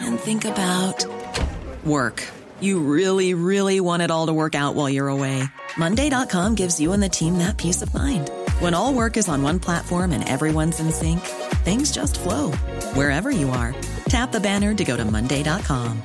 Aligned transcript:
and 0.00 0.18
think 0.18 0.44
about 0.44 1.06
work. 1.84 2.26
You 2.60 2.80
really, 2.80 3.34
really 3.34 3.80
want 3.80 4.02
it 4.02 4.10
all 4.10 4.26
to 4.26 4.32
work 4.32 4.54
out 4.54 4.74
while 4.74 4.90
you're 4.90 5.08
away. 5.08 5.42
Monday.com 5.76 6.54
gives 6.54 6.80
you 6.80 6.92
and 6.92 7.02
the 7.02 7.08
team 7.08 7.38
that 7.38 7.56
peace 7.56 7.80
of 7.82 7.94
mind. 7.94 8.30
When 8.58 8.74
all 8.74 8.92
work 8.92 9.16
is 9.16 9.28
on 9.28 9.42
one 9.42 9.60
platform 9.60 10.12
and 10.12 10.28
everyone's 10.28 10.80
in 10.80 10.90
sync, 10.90 11.20
things 11.64 11.92
just 11.92 12.18
flow 12.20 12.50
wherever 12.94 13.30
you 13.30 13.50
are. 13.50 13.74
Tap 14.08 14.32
the 14.32 14.40
banner 14.40 14.74
to 14.74 14.84
go 14.84 14.96
to 14.96 15.04
Monday.com. 15.04 16.02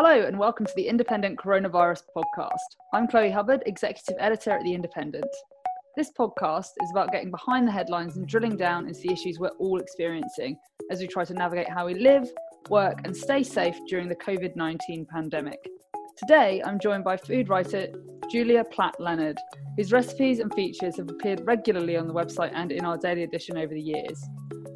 Hello, 0.00 0.24
and 0.26 0.38
welcome 0.38 0.64
to 0.64 0.72
the 0.76 0.86
Independent 0.86 1.38
Coronavirus 1.38 2.02
Podcast. 2.16 2.54
I'm 2.94 3.08
Chloe 3.08 3.32
Hubbard, 3.32 3.64
Executive 3.66 4.14
Editor 4.20 4.52
at 4.52 4.62
The 4.62 4.72
Independent. 4.72 5.26
This 5.98 6.12
podcast 6.12 6.70
is 6.80 6.92
about 6.92 7.10
getting 7.10 7.32
behind 7.32 7.66
the 7.66 7.72
headlines 7.72 8.18
and 8.18 8.28
drilling 8.28 8.56
down 8.56 8.86
into 8.86 9.00
the 9.00 9.12
issues 9.12 9.40
we're 9.40 9.48
all 9.58 9.80
experiencing 9.80 10.56
as 10.92 11.00
we 11.00 11.08
try 11.08 11.24
to 11.24 11.34
navigate 11.34 11.68
how 11.68 11.86
we 11.86 11.94
live, 11.94 12.30
work, 12.70 13.00
and 13.02 13.16
stay 13.16 13.42
safe 13.42 13.76
during 13.88 14.06
the 14.06 14.14
COVID 14.14 14.54
19 14.54 15.06
pandemic. 15.06 15.58
Today, 16.16 16.62
I'm 16.64 16.78
joined 16.78 17.02
by 17.02 17.16
food 17.16 17.48
writer 17.48 17.88
Julia 18.30 18.62
Platt 18.62 18.94
Leonard, 19.00 19.38
whose 19.76 19.90
recipes 19.90 20.38
and 20.38 20.54
features 20.54 20.98
have 20.98 21.10
appeared 21.10 21.44
regularly 21.44 21.96
on 21.96 22.06
the 22.06 22.14
website 22.14 22.52
and 22.54 22.70
in 22.70 22.84
our 22.84 22.96
daily 22.96 23.24
edition 23.24 23.58
over 23.58 23.74
the 23.74 23.82
years. 23.82 24.24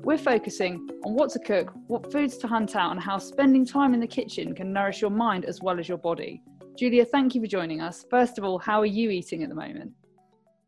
We're 0.03 0.19
focusing 0.19 0.89
on 1.05 1.15
what 1.15 1.31
to 1.34 1.39
cook, 1.39 1.73
what 1.87 2.11
foods 2.11 2.37
to 2.39 2.48
hunt 2.48 2.75
out, 2.75 2.91
and 2.91 3.00
how 3.00 3.19
spending 3.19 3.65
time 3.65 3.95
in 3.95 4.00
the 4.00 4.09
kitchen 4.09 4.56
can 4.56 4.73
nourish 4.73 5.00
your 5.00 5.11
mind 5.11 5.45
as 5.45 5.61
well 5.62 5.78
as 5.78 5.89
your 5.89 5.98
body. 5.98 6.43
Julia, 6.77 7.05
thank 7.05 7.37
you 7.37 7.41
for 7.41 7.47
joining 7.47 7.81
us. 7.81 8.05
First 8.11 8.39
of 8.39 8.45
all, 8.45 8.59
how 8.59 8.81
are 8.81 8.87
you 8.87 9.11
eating 9.11 9.45
at 9.45 9.50
the 9.50 9.55
moment? 9.55 9.93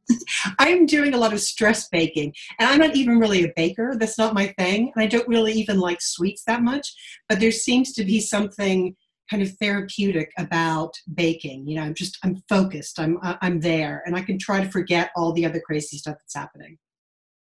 I'm 0.58 0.86
doing 0.86 1.14
a 1.14 1.18
lot 1.18 1.32
of 1.32 1.40
stress 1.40 1.88
baking, 1.88 2.34
and 2.58 2.68
I'm 2.68 2.78
not 2.78 2.96
even 2.96 3.18
really 3.18 3.44
a 3.44 3.52
baker. 3.56 3.96
That's 3.98 4.18
not 4.18 4.34
my 4.34 4.54
thing, 4.58 4.92
and 4.94 5.02
I 5.02 5.06
don't 5.06 5.28
really 5.28 5.52
even 5.52 5.78
like 5.78 6.00
sweets 6.00 6.44
that 6.46 6.62
much. 6.62 6.92
But 7.28 7.40
there 7.40 7.52
seems 7.52 7.92
to 7.94 8.04
be 8.04 8.20
something 8.20 8.96
kind 9.30 9.42
of 9.42 9.52
therapeutic 9.58 10.30
about 10.38 10.94
baking. 11.14 11.66
You 11.66 11.76
know, 11.76 11.82
I'm 11.82 11.94
just 11.94 12.18
I'm 12.24 12.42
focused. 12.48 12.98
I'm 12.98 13.18
I'm 13.22 13.60
there, 13.60 14.02
and 14.06 14.16
I 14.16 14.22
can 14.22 14.38
try 14.38 14.62
to 14.62 14.70
forget 14.70 15.10
all 15.16 15.32
the 15.32 15.46
other 15.46 15.60
crazy 15.60 15.98
stuff 15.98 16.16
that's 16.18 16.34
happening. 16.34 16.78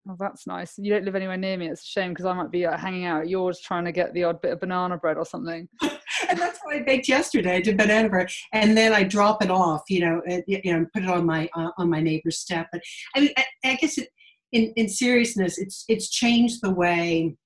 Oh, 0.10 0.18
that's 0.20 0.46
nice. 0.46 0.74
You 0.78 0.92
don't 0.92 1.06
live 1.06 1.16
anywhere 1.16 1.38
near 1.38 1.58
me. 1.58 1.70
It's 1.70 1.84
a 1.84 1.86
shame 1.86 2.12
because 2.12 2.26
I 2.26 2.34
might 2.34 2.52
be 2.52 2.66
uh, 2.66 2.78
hanging 2.78 3.06
out 3.06 3.22
at 3.22 3.30
yours 3.30 3.62
trying 3.62 3.86
to 3.86 3.94
get 3.94 4.14
the 4.14 4.26
odd 4.26 4.42
bit 4.42 4.52
of 4.52 4.60
banana 4.60 4.98
bread 4.98 5.18
or 5.18 5.26
something. 5.26 5.68
and 5.82 6.38
that's 6.38 6.60
what 6.62 6.76
I 6.76 6.82
baked 6.82 7.08
yesterday. 7.08 7.56
I 7.56 7.62
did 7.62 7.78
banana 7.78 8.10
bread, 8.10 8.30
and 8.52 8.76
then 8.76 8.92
I 8.92 9.04
drop 9.04 9.42
it 9.42 9.50
off. 9.50 9.84
You 9.90 10.02
know, 10.02 10.22
and, 10.28 10.44
you 10.46 10.62
know, 10.66 10.86
put 10.94 11.04
it 11.04 11.10
on 11.10 11.26
my 11.26 11.50
uh, 11.56 11.70
on 11.78 11.90
my 11.90 12.02
neighbor's 12.02 12.40
step. 12.40 12.68
But 12.72 12.82
I 13.16 13.22
mean, 13.22 13.30
I, 13.38 13.46
I 13.64 13.76
guess 13.76 13.98
it, 13.98 14.10
in 14.52 14.74
in 14.76 14.90
seriousness, 14.90 15.58
it's 15.58 15.86
it's 15.88 16.10
changed 16.10 16.60
the 16.62 16.74
way 16.74 17.38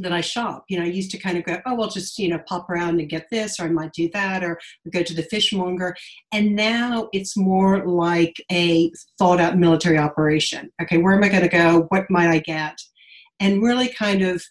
that 0.00 0.12
I 0.12 0.20
shop. 0.20 0.64
You 0.68 0.78
know, 0.78 0.84
I 0.84 0.88
used 0.88 1.10
to 1.12 1.18
kind 1.18 1.38
of 1.38 1.44
go, 1.44 1.58
oh, 1.66 1.80
I'll 1.80 1.88
just, 1.88 2.18
you 2.18 2.28
know, 2.28 2.40
pop 2.46 2.68
around 2.68 3.00
and 3.00 3.08
get 3.08 3.26
this, 3.30 3.58
or 3.58 3.64
I 3.64 3.68
might 3.68 3.92
do 3.92 4.08
that, 4.12 4.42
or 4.42 4.58
go 4.92 5.02
to 5.02 5.14
the 5.14 5.22
fishmonger. 5.24 5.94
And 6.32 6.56
now 6.56 7.08
it's 7.12 7.36
more 7.36 7.86
like 7.86 8.36
a 8.50 8.90
thought 9.18 9.40
out 9.40 9.58
military 9.58 9.98
operation. 9.98 10.70
Okay, 10.82 10.98
where 10.98 11.14
am 11.14 11.24
I 11.24 11.28
going 11.28 11.42
to 11.42 11.48
go? 11.48 11.86
What 11.88 12.10
might 12.10 12.28
I 12.28 12.38
get? 12.38 12.78
And 13.38 13.62
really 13.62 13.88
kind 13.88 14.22
of 14.22 14.42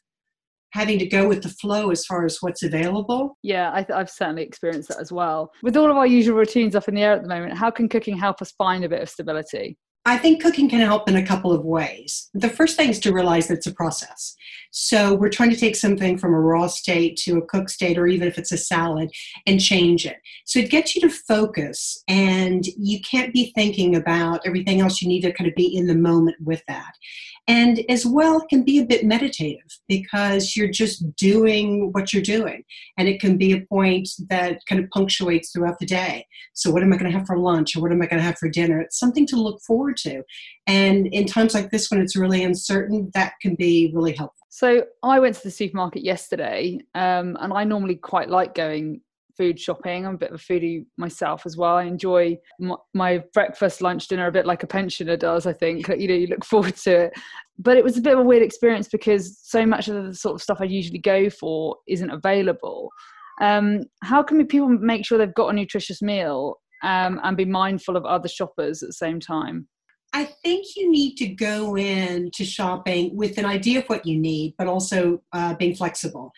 having 0.71 0.99
to 0.99 1.05
go 1.05 1.27
with 1.27 1.41
the 1.41 1.49
flow 1.49 1.89
as 1.89 2.05
far 2.05 2.25
as 2.25 2.37
what's 2.41 2.63
available. 2.63 3.37
Yeah, 3.41 3.71
I 3.71 3.85
have 3.89 4.09
certainly 4.09 4.43
experienced 4.43 4.89
that 4.89 4.99
as 4.99 5.11
well. 5.11 5.51
With 5.63 5.75
all 5.75 5.89
of 5.89 5.97
our 5.97 6.05
usual 6.05 6.37
routines 6.37 6.75
up 6.75 6.87
in 6.87 6.95
the 6.95 7.01
air 7.01 7.13
at 7.13 7.23
the 7.23 7.29
moment, 7.29 7.57
how 7.57 7.71
can 7.71 7.89
cooking 7.89 8.17
help 8.17 8.41
us 8.41 8.51
find 8.51 8.83
a 8.83 8.89
bit 8.89 9.01
of 9.01 9.09
stability? 9.09 9.77
I 10.09 10.17
think 10.17 10.41
cooking 10.41 10.67
can 10.67 10.79
help 10.79 11.07
in 11.07 11.15
a 11.15 11.25
couple 11.25 11.51
of 11.51 11.63
ways. 11.63 12.31
The 12.33 12.49
first 12.49 12.75
thing 12.75 12.89
is 12.89 12.99
to 13.01 13.13
realize 13.13 13.47
that 13.47 13.59
it's 13.59 13.67
a 13.67 13.71
process. 13.71 14.35
So 14.71 15.13
we're 15.13 15.29
trying 15.29 15.51
to 15.51 15.55
take 15.55 15.75
something 15.75 16.17
from 16.17 16.33
a 16.33 16.39
raw 16.39 16.65
state 16.65 17.15
to 17.17 17.37
a 17.37 17.45
cooked 17.45 17.69
state, 17.69 17.95
or 17.95 18.07
even 18.07 18.27
if 18.27 18.39
it's 18.39 18.51
a 18.51 18.57
salad, 18.57 19.11
and 19.45 19.61
change 19.61 20.07
it. 20.07 20.17
So 20.45 20.57
it 20.57 20.71
gets 20.71 20.95
you 20.95 21.01
to 21.01 21.09
focus, 21.09 22.03
and 22.07 22.65
you 22.75 22.99
can't 23.01 23.31
be 23.31 23.51
thinking 23.53 23.95
about 23.95 24.41
everything 24.47 24.81
else. 24.81 24.99
You 24.99 25.07
need 25.07 25.21
to 25.21 25.31
kind 25.31 25.47
of 25.47 25.53
be 25.53 25.77
in 25.77 25.85
the 25.85 25.95
moment 25.95 26.37
with 26.43 26.63
that. 26.67 26.93
And 27.49 27.83
as 27.89 28.05
well, 28.05 28.37
it 28.37 28.47
can 28.47 28.61
be 28.61 28.77
a 28.77 28.85
bit 28.85 29.03
meditative 29.03 29.65
because 29.87 30.55
you're 30.55 30.69
just 30.69 31.15
doing 31.15 31.91
what 31.93 32.13
you're 32.13 32.21
doing. 32.21 32.63
And 32.95 33.07
it 33.07 33.19
can 33.19 33.37
be 33.37 33.53
a 33.53 33.61
point 33.61 34.07
that 34.29 34.59
kind 34.67 34.83
of 34.83 34.87
punctuates 34.91 35.51
throughout 35.51 35.79
the 35.79 35.87
day. 35.87 36.27
So, 36.53 36.69
what 36.69 36.83
am 36.83 36.93
I 36.93 36.97
going 36.97 37.11
to 37.11 37.17
have 37.17 37.25
for 37.25 37.39
lunch 37.39 37.75
or 37.75 37.81
what 37.81 37.91
am 37.91 38.03
I 38.03 38.05
going 38.05 38.19
to 38.19 38.23
have 38.23 38.37
for 38.37 38.49
dinner? 38.49 38.79
It's 38.79 38.99
something 38.99 39.25
to 39.25 39.35
look 39.35 39.59
forward 39.61 39.97
to. 39.97 40.21
And 40.67 41.07
in 41.07 41.25
times 41.25 41.55
like 41.55 41.71
this, 41.71 41.89
when 41.89 41.99
it's 41.99 42.15
really 42.15 42.43
uncertain, 42.43 43.09
that 43.15 43.33
can 43.41 43.55
be 43.55 43.91
really 43.95 44.13
helpful. 44.13 44.45
So, 44.49 44.83
I 45.01 45.19
went 45.19 45.35
to 45.37 45.43
the 45.43 45.49
supermarket 45.49 46.03
yesterday, 46.03 46.81
um, 46.93 47.35
and 47.39 47.51
I 47.51 47.63
normally 47.63 47.95
quite 47.95 48.29
like 48.29 48.53
going 48.53 49.01
food 49.39 49.57
shopping. 49.57 50.05
I'm 50.05 50.15
a 50.15 50.17
bit 50.17 50.31
of 50.31 50.41
a 50.41 50.43
foodie 50.43 50.85
myself 50.97 51.43
as 51.45 51.55
well. 51.55 51.77
I 51.77 51.83
enjoy 51.83 52.37
my, 52.59 52.75
my, 52.93 53.23
breakfast, 53.33 53.81
lunch, 53.81 54.09
dinner 54.09 54.27
a 54.27 54.31
bit 54.33 54.45
like 54.45 54.63
a 54.63 54.67
pensioner 54.67 55.15
does. 55.15 55.47
I 55.47 55.53
think 55.53 55.87
you 55.87 56.09
know 56.09 56.13
you 56.13 56.27
look 56.27 56.43
forward 56.53 56.75
to 56.75 57.05
it. 57.05 57.13
But 57.57 57.77
it 57.77 57.83
was 57.85 57.97
a 57.97 58.01
bit 58.01 58.13
of 58.13 58.19
a 58.19 58.23
weird 58.23 58.43
experience 58.43 58.89
because 58.89 59.39
so 59.41 59.65
much 59.65 59.87
of 59.87 60.05
the 60.05 60.13
sort 60.13 60.35
of 60.35 60.41
stuff 60.41 60.59
I 60.59 60.65
usually 60.65 60.99
go 60.99 61.29
for 61.29 61.77
isn't 61.87 62.09
available. 62.09 62.89
Um, 63.41 63.83
how 64.03 64.21
can 64.21 64.45
people 64.45 64.67
make 64.67 65.05
sure 65.05 65.17
they've 65.17 65.33
got 65.33 65.49
a 65.49 65.53
nutritious 65.53 66.01
meal 66.01 66.55
um, 66.83 67.21
and 67.23 67.37
be 67.37 67.45
mindful 67.45 67.95
of 67.95 68.05
other 68.05 68.27
shoppers 68.27 68.83
at 68.83 68.89
the 68.89 68.93
same 68.93 69.21
time? 69.21 69.69
I 70.11 70.25
think 70.25 70.65
you 70.75 70.91
need 70.91 71.15
to 71.17 71.27
go 71.27 71.77
in 71.77 72.31
to 72.33 72.43
shopping 72.43 73.15
with 73.15 73.37
an 73.37 73.45
idea 73.45 73.79
of 73.79 73.85
what 73.85 74.05
you 74.05 74.17
need, 74.17 74.55
but 74.57 74.67
also 74.67 75.21
uh, 75.33 75.53
being 75.53 75.75
flexible. 75.75 76.31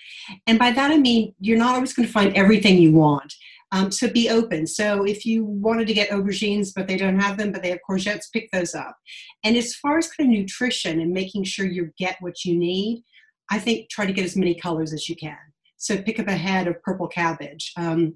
And 0.47 0.59
by 0.59 0.71
that 0.71 0.91
I 0.91 0.97
mean 0.97 1.33
you're 1.39 1.57
not 1.57 1.75
always 1.75 1.93
going 1.93 2.07
to 2.07 2.13
find 2.13 2.35
everything 2.35 2.77
you 2.77 2.91
want. 2.91 3.33
Um, 3.73 3.89
so 3.89 4.09
be 4.09 4.29
open. 4.29 4.67
So 4.67 5.05
if 5.05 5.25
you 5.25 5.45
wanted 5.45 5.87
to 5.87 5.93
get 5.93 6.09
aubergines, 6.09 6.71
but 6.75 6.87
they 6.87 6.97
don't 6.97 7.19
have 7.19 7.37
them, 7.37 7.53
but 7.53 7.63
they 7.63 7.69
have 7.69 7.79
courgettes, 7.89 8.31
pick 8.31 8.49
those 8.51 8.75
up. 8.75 8.97
And 9.43 9.55
as 9.55 9.75
far 9.75 9.97
as 9.97 10.11
kind 10.11 10.29
of 10.29 10.37
nutrition 10.37 10.99
and 10.99 11.11
making 11.13 11.45
sure 11.45 11.65
you 11.65 11.91
get 11.97 12.17
what 12.19 12.43
you 12.43 12.57
need, 12.57 13.03
I 13.49 13.59
think 13.59 13.89
try 13.89 14.05
to 14.05 14.13
get 14.13 14.25
as 14.25 14.35
many 14.35 14.55
colors 14.55 14.93
as 14.93 15.07
you 15.07 15.15
can. 15.15 15.37
So 15.77 16.01
pick 16.01 16.19
up 16.19 16.27
a 16.27 16.33
head 16.33 16.67
of 16.67 16.81
purple 16.83 17.07
cabbage. 17.07 17.71
Um, 17.77 18.15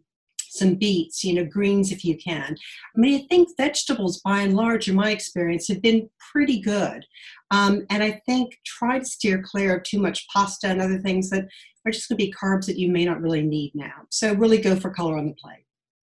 some 0.55 0.75
beets, 0.75 1.23
you 1.23 1.33
know, 1.33 1.45
greens 1.45 1.91
if 1.91 2.03
you 2.03 2.17
can. 2.17 2.55
I 2.95 2.99
mean, 2.99 3.21
I 3.21 3.27
think 3.27 3.49
vegetables, 3.57 4.21
by 4.21 4.41
and 4.41 4.55
large, 4.55 4.87
in 4.87 4.95
my 4.95 5.11
experience, 5.11 5.67
have 5.67 5.81
been 5.81 6.09
pretty 6.31 6.59
good. 6.59 7.05
Um, 7.51 7.85
and 7.89 8.03
I 8.03 8.21
think 8.25 8.57
try 8.65 8.99
to 8.99 9.05
steer 9.05 9.43
clear 9.43 9.77
of 9.77 9.83
too 9.83 9.99
much 9.99 10.27
pasta 10.29 10.67
and 10.67 10.81
other 10.81 10.99
things 10.99 11.29
that 11.29 11.47
are 11.85 11.91
just 11.91 12.09
going 12.09 12.17
to 12.17 12.25
be 12.25 12.33
carbs 12.33 12.65
that 12.65 12.79
you 12.79 12.91
may 12.91 13.05
not 13.05 13.21
really 13.21 13.43
need 13.43 13.71
now. 13.75 13.93
So 14.09 14.33
really 14.33 14.57
go 14.57 14.75
for 14.75 14.89
color 14.89 15.17
on 15.17 15.27
the 15.27 15.33
plate. 15.33 15.65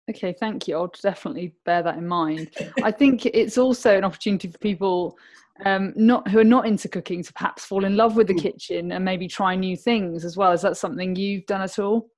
Okay, 0.10 0.36
thank 0.40 0.68
you. 0.68 0.76
I'll 0.76 0.92
definitely 1.02 1.56
bear 1.66 1.82
that 1.82 1.98
in 1.98 2.08
mind. 2.08 2.52
I 2.84 2.92
think 2.92 3.26
it's 3.26 3.58
also 3.58 3.98
an 3.98 4.04
opportunity 4.04 4.50
for 4.50 4.58
people 4.60 5.18
um, 5.64 5.94
not 5.96 6.28
who 6.28 6.40
are 6.40 6.44
not 6.44 6.68
into 6.68 6.90
cooking 6.90 7.24
to 7.24 7.34
perhaps 7.34 7.66
fall 7.66 7.86
in 7.86 7.96
love 7.96 8.16
with 8.16 8.28
the 8.28 8.34
mm. 8.34 8.42
kitchen 8.42 8.92
and 8.92 9.06
maybe 9.06 9.28
try 9.28 9.56
new 9.56 9.78
things 9.78 10.26
as 10.26 10.36
well. 10.36 10.52
Is 10.52 10.62
that 10.62 10.78
something 10.78 11.16
you've 11.16 11.46
done 11.46 11.62
at 11.62 11.80
all? 11.80 12.10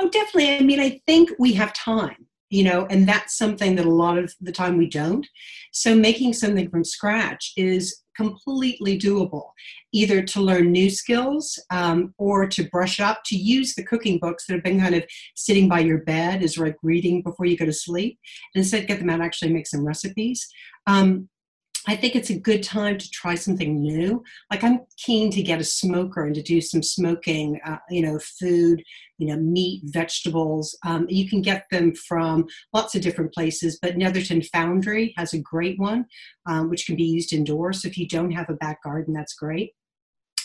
Oh, 0.00 0.08
definitely. 0.08 0.56
I 0.56 0.60
mean, 0.60 0.80
I 0.80 1.00
think 1.06 1.30
we 1.38 1.52
have 1.54 1.72
time, 1.72 2.26
you 2.50 2.64
know, 2.64 2.86
and 2.90 3.06
that's 3.08 3.36
something 3.36 3.76
that 3.76 3.86
a 3.86 3.90
lot 3.90 4.18
of 4.18 4.32
the 4.40 4.52
time 4.52 4.76
we 4.76 4.88
don't. 4.88 5.26
So 5.72 5.94
making 5.94 6.34
something 6.34 6.70
from 6.70 6.84
scratch 6.84 7.52
is 7.56 8.02
completely 8.16 8.98
doable, 8.98 9.50
either 9.92 10.22
to 10.22 10.40
learn 10.40 10.70
new 10.70 10.88
skills 10.88 11.58
um, 11.70 12.14
or 12.18 12.46
to 12.46 12.68
brush 12.70 13.00
up, 13.00 13.22
to 13.26 13.36
use 13.36 13.74
the 13.74 13.84
cooking 13.84 14.18
books 14.18 14.46
that 14.46 14.54
have 14.54 14.62
been 14.62 14.80
kind 14.80 14.94
of 14.94 15.04
sitting 15.34 15.68
by 15.68 15.80
your 15.80 15.98
bed 15.98 16.42
as 16.42 16.56
like 16.56 16.76
reading 16.82 17.22
before 17.22 17.46
you 17.46 17.56
go 17.56 17.64
to 17.64 17.72
sleep, 17.72 18.18
and 18.54 18.62
instead 18.62 18.86
get 18.86 18.98
them 18.98 19.10
out 19.10 19.20
actually 19.20 19.52
make 19.52 19.66
some 19.66 19.84
recipes. 19.84 20.46
Um, 20.86 21.28
I 21.86 21.96
think 21.96 22.16
it's 22.16 22.30
a 22.30 22.38
good 22.38 22.62
time 22.62 22.96
to 22.96 23.10
try 23.10 23.34
something 23.34 23.80
new. 23.80 24.22
Like 24.50 24.64
I'm 24.64 24.80
keen 24.96 25.30
to 25.32 25.42
get 25.42 25.60
a 25.60 25.64
smoker 25.64 26.24
and 26.24 26.34
to 26.34 26.42
do 26.42 26.60
some 26.60 26.82
smoking, 26.82 27.60
uh, 27.66 27.76
you 27.90 28.00
know, 28.00 28.18
food, 28.18 28.82
you 29.18 29.26
know, 29.26 29.36
meat, 29.36 29.82
vegetables. 29.84 30.76
Um, 30.86 31.06
you 31.10 31.28
can 31.28 31.42
get 31.42 31.66
them 31.70 31.94
from 31.94 32.46
lots 32.72 32.94
of 32.94 33.02
different 33.02 33.34
places, 33.34 33.78
but 33.82 33.98
Netherton 33.98 34.42
Foundry 34.52 35.12
has 35.18 35.34
a 35.34 35.38
great 35.38 35.78
one, 35.78 36.06
um, 36.46 36.70
which 36.70 36.86
can 36.86 36.96
be 36.96 37.04
used 37.04 37.34
indoors. 37.34 37.82
So 37.82 37.88
if 37.88 37.98
you 37.98 38.08
don't 38.08 38.32
have 38.32 38.48
a 38.48 38.54
back 38.54 38.82
garden, 38.82 39.12
that's 39.12 39.34
great. 39.34 39.72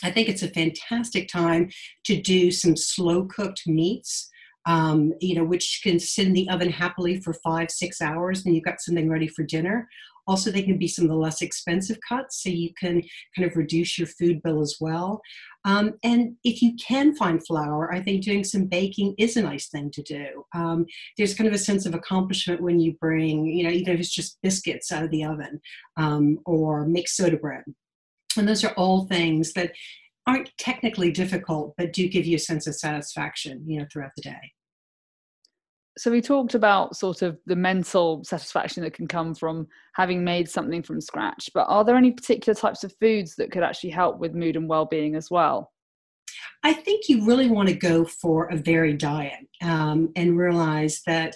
I 0.03 0.11
think 0.11 0.29
it's 0.29 0.43
a 0.43 0.49
fantastic 0.49 1.29
time 1.29 1.69
to 2.05 2.21
do 2.21 2.51
some 2.51 2.75
slow 2.75 3.25
cooked 3.25 3.63
meats. 3.65 4.29
Um, 4.65 5.13
you 5.19 5.35
know, 5.35 5.45
which 5.45 5.79
can 5.83 5.99
sit 5.99 6.27
in 6.27 6.33
the 6.33 6.47
oven 6.49 6.69
happily 6.69 7.19
for 7.21 7.33
five, 7.33 7.71
six 7.71 8.01
hours, 8.01 8.45
and 8.45 8.53
you've 8.53 8.65
got 8.65 8.81
something 8.81 9.09
ready 9.09 9.27
for 9.27 9.41
dinner. 9.41 9.87
Also, 10.29 10.51
they 10.51 10.61
can 10.61 10.77
be 10.77 10.87
some 10.87 11.05
of 11.05 11.09
the 11.09 11.15
less 11.15 11.41
expensive 11.41 11.97
cuts, 12.07 12.43
so 12.43 12.49
you 12.49 12.71
can 12.79 13.01
kind 13.35 13.49
of 13.49 13.57
reduce 13.57 13.97
your 13.97 14.07
food 14.07 14.41
bill 14.43 14.61
as 14.61 14.77
well. 14.79 15.21
Um, 15.65 15.95
and 16.03 16.35
if 16.43 16.61
you 16.61 16.75
can 16.75 17.15
find 17.15 17.45
flour, 17.45 17.91
I 17.91 18.01
think 18.01 18.23
doing 18.23 18.43
some 18.43 18.65
baking 18.65 19.15
is 19.17 19.35
a 19.35 19.41
nice 19.41 19.69
thing 19.69 19.89
to 19.91 20.03
do. 20.03 20.45
Um, 20.53 20.85
there's 21.17 21.33
kind 21.33 21.47
of 21.47 21.53
a 21.55 21.57
sense 21.57 21.87
of 21.87 21.95
accomplishment 21.95 22.61
when 22.61 22.79
you 22.79 22.93
bring, 23.01 23.47
you 23.47 23.63
know, 23.63 23.71
even 23.71 23.95
if 23.95 23.99
it's 23.99 24.13
just 24.13 24.37
biscuits 24.43 24.91
out 24.91 25.03
of 25.03 25.09
the 25.09 25.25
oven 25.25 25.59
um, 25.97 26.39
or 26.45 26.85
make 26.85 27.09
soda 27.09 27.35
bread. 27.35 27.63
And 28.37 28.47
those 28.47 28.63
are 28.63 28.73
all 28.73 29.05
things 29.05 29.53
that 29.53 29.73
aren't 30.27 30.55
technically 30.59 31.11
difficult, 31.11 31.73
but 31.75 31.91
do 31.91 32.07
give 32.07 32.27
you 32.27 32.35
a 32.35 32.39
sense 32.39 32.67
of 32.67 32.75
satisfaction, 32.75 33.63
you 33.65 33.79
know, 33.79 33.87
throughout 33.91 34.11
the 34.15 34.21
day 34.21 34.53
so 35.99 36.09
we 36.09 36.21
talked 36.21 36.55
about 36.55 36.95
sort 36.95 37.21
of 37.21 37.37
the 37.45 37.55
mental 37.55 38.23
satisfaction 38.23 38.83
that 38.83 38.93
can 38.93 39.07
come 39.07 39.35
from 39.35 39.67
having 39.95 40.23
made 40.23 40.49
something 40.49 40.81
from 40.81 41.01
scratch 41.01 41.49
but 41.53 41.65
are 41.67 41.83
there 41.83 41.97
any 41.97 42.11
particular 42.11 42.55
types 42.55 42.83
of 42.83 42.93
foods 42.99 43.35
that 43.35 43.51
could 43.51 43.63
actually 43.63 43.89
help 43.89 44.17
with 44.19 44.33
mood 44.33 44.55
and 44.55 44.69
well-being 44.69 45.15
as 45.15 45.29
well? 45.29 45.71
I 46.63 46.73
think 46.73 47.07
you 47.07 47.25
really 47.25 47.49
want 47.49 47.69
to 47.69 47.75
go 47.75 48.05
for 48.05 48.47
a 48.47 48.57
varied 48.57 48.97
diet 48.97 49.47
um, 49.61 50.09
and 50.15 50.37
realize 50.37 51.01
that 51.05 51.35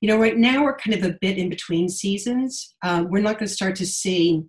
you 0.00 0.08
know 0.08 0.18
right 0.18 0.36
now 0.36 0.62
we're 0.64 0.76
kind 0.76 0.96
of 0.96 1.08
a 1.08 1.16
bit 1.20 1.38
in 1.38 1.48
between 1.48 1.88
seasons. 1.88 2.74
Uh, 2.82 3.04
we're 3.08 3.22
not 3.22 3.38
going 3.38 3.48
to 3.48 3.54
start 3.54 3.76
to 3.76 3.86
see 3.86 4.42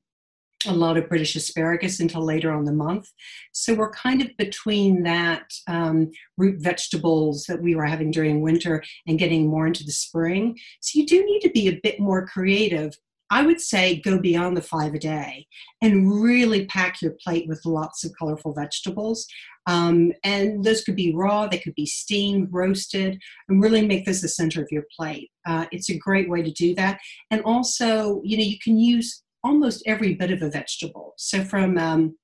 a 0.65 0.73
lot 0.73 0.97
of 0.97 1.09
British 1.09 1.35
asparagus 1.35 1.99
until 1.99 2.23
later 2.23 2.51
on 2.51 2.65
the 2.65 2.73
month. 2.73 3.09
So 3.51 3.73
we're 3.73 3.91
kind 3.91 4.21
of 4.21 4.35
between 4.37 5.03
that 5.03 5.51
um, 5.67 6.11
root 6.37 6.61
vegetables 6.61 7.45
that 7.45 7.61
we 7.61 7.75
were 7.75 7.85
having 7.85 8.11
during 8.11 8.41
winter 8.41 8.83
and 9.07 9.19
getting 9.19 9.47
more 9.47 9.67
into 9.67 9.83
the 9.83 9.91
spring. 9.91 10.57
So 10.81 10.99
you 10.99 11.05
do 11.05 11.25
need 11.25 11.41
to 11.41 11.49
be 11.49 11.67
a 11.67 11.79
bit 11.83 11.99
more 11.99 12.25
creative. 12.25 12.97
I 13.29 13.41
would 13.43 13.59
say 13.59 13.99
go 13.99 14.19
beyond 14.19 14.55
the 14.55 14.61
five 14.61 14.93
a 14.93 14.99
day 14.99 15.47
and 15.81 16.21
really 16.21 16.65
pack 16.67 17.01
your 17.01 17.15
plate 17.23 17.47
with 17.47 17.65
lots 17.65 18.03
of 18.03 18.13
colorful 18.19 18.53
vegetables. 18.53 19.25
Um, 19.65 20.11
and 20.23 20.63
those 20.63 20.83
could 20.83 20.95
be 20.95 21.15
raw, 21.15 21.47
they 21.47 21.57
could 21.57 21.73
be 21.73 21.87
steamed, 21.87 22.49
roasted, 22.51 23.19
and 23.49 23.59
really 23.59 23.87
make 23.87 24.05
this 24.05 24.21
the 24.21 24.27
center 24.27 24.61
of 24.61 24.71
your 24.71 24.83
plate. 24.95 25.31
Uh, 25.47 25.65
it's 25.71 25.89
a 25.89 25.97
great 25.97 26.29
way 26.29 26.43
to 26.43 26.51
do 26.51 26.75
that. 26.75 26.99
And 27.31 27.41
also, 27.41 28.21
you 28.23 28.37
know, 28.37 28.43
you 28.43 28.59
can 28.63 28.77
use 28.77 29.22
almost 29.43 29.83
every 29.85 30.13
bit 30.13 30.31
of 30.31 30.41
a 30.41 30.49
vegetable. 30.49 31.13
So 31.17 31.43
from 31.43 31.77
um, 31.77 32.17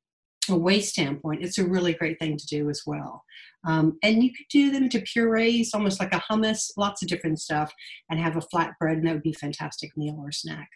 a 0.49 0.55
waste 0.55 0.93
standpoint, 0.93 1.43
it's 1.43 1.57
a 1.57 1.67
really 1.67 1.93
great 1.93 2.19
thing 2.19 2.37
to 2.37 2.45
do 2.47 2.69
as 2.69 2.83
well. 2.85 3.23
Um, 3.67 3.97
and 4.03 4.23
you 4.23 4.31
could 4.31 4.47
do 4.49 4.71
them 4.71 4.83
into 4.83 5.01
purees, 5.01 5.73
almost 5.73 5.99
like 5.99 6.13
a 6.13 6.23
hummus, 6.29 6.71
lots 6.77 7.01
of 7.01 7.09
different 7.09 7.39
stuff, 7.39 7.73
and 8.09 8.19
have 8.19 8.37
a 8.37 8.41
flatbread, 8.41 8.93
and 8.93 9.07
that 9.07 9.13
would 9.13 9.23
be 9.23 9.31
a 9.31 9.39
fantastic 9.39 9.95
meal 9.97 10.17
or 10.19 10.31
snack. 10.31 10.69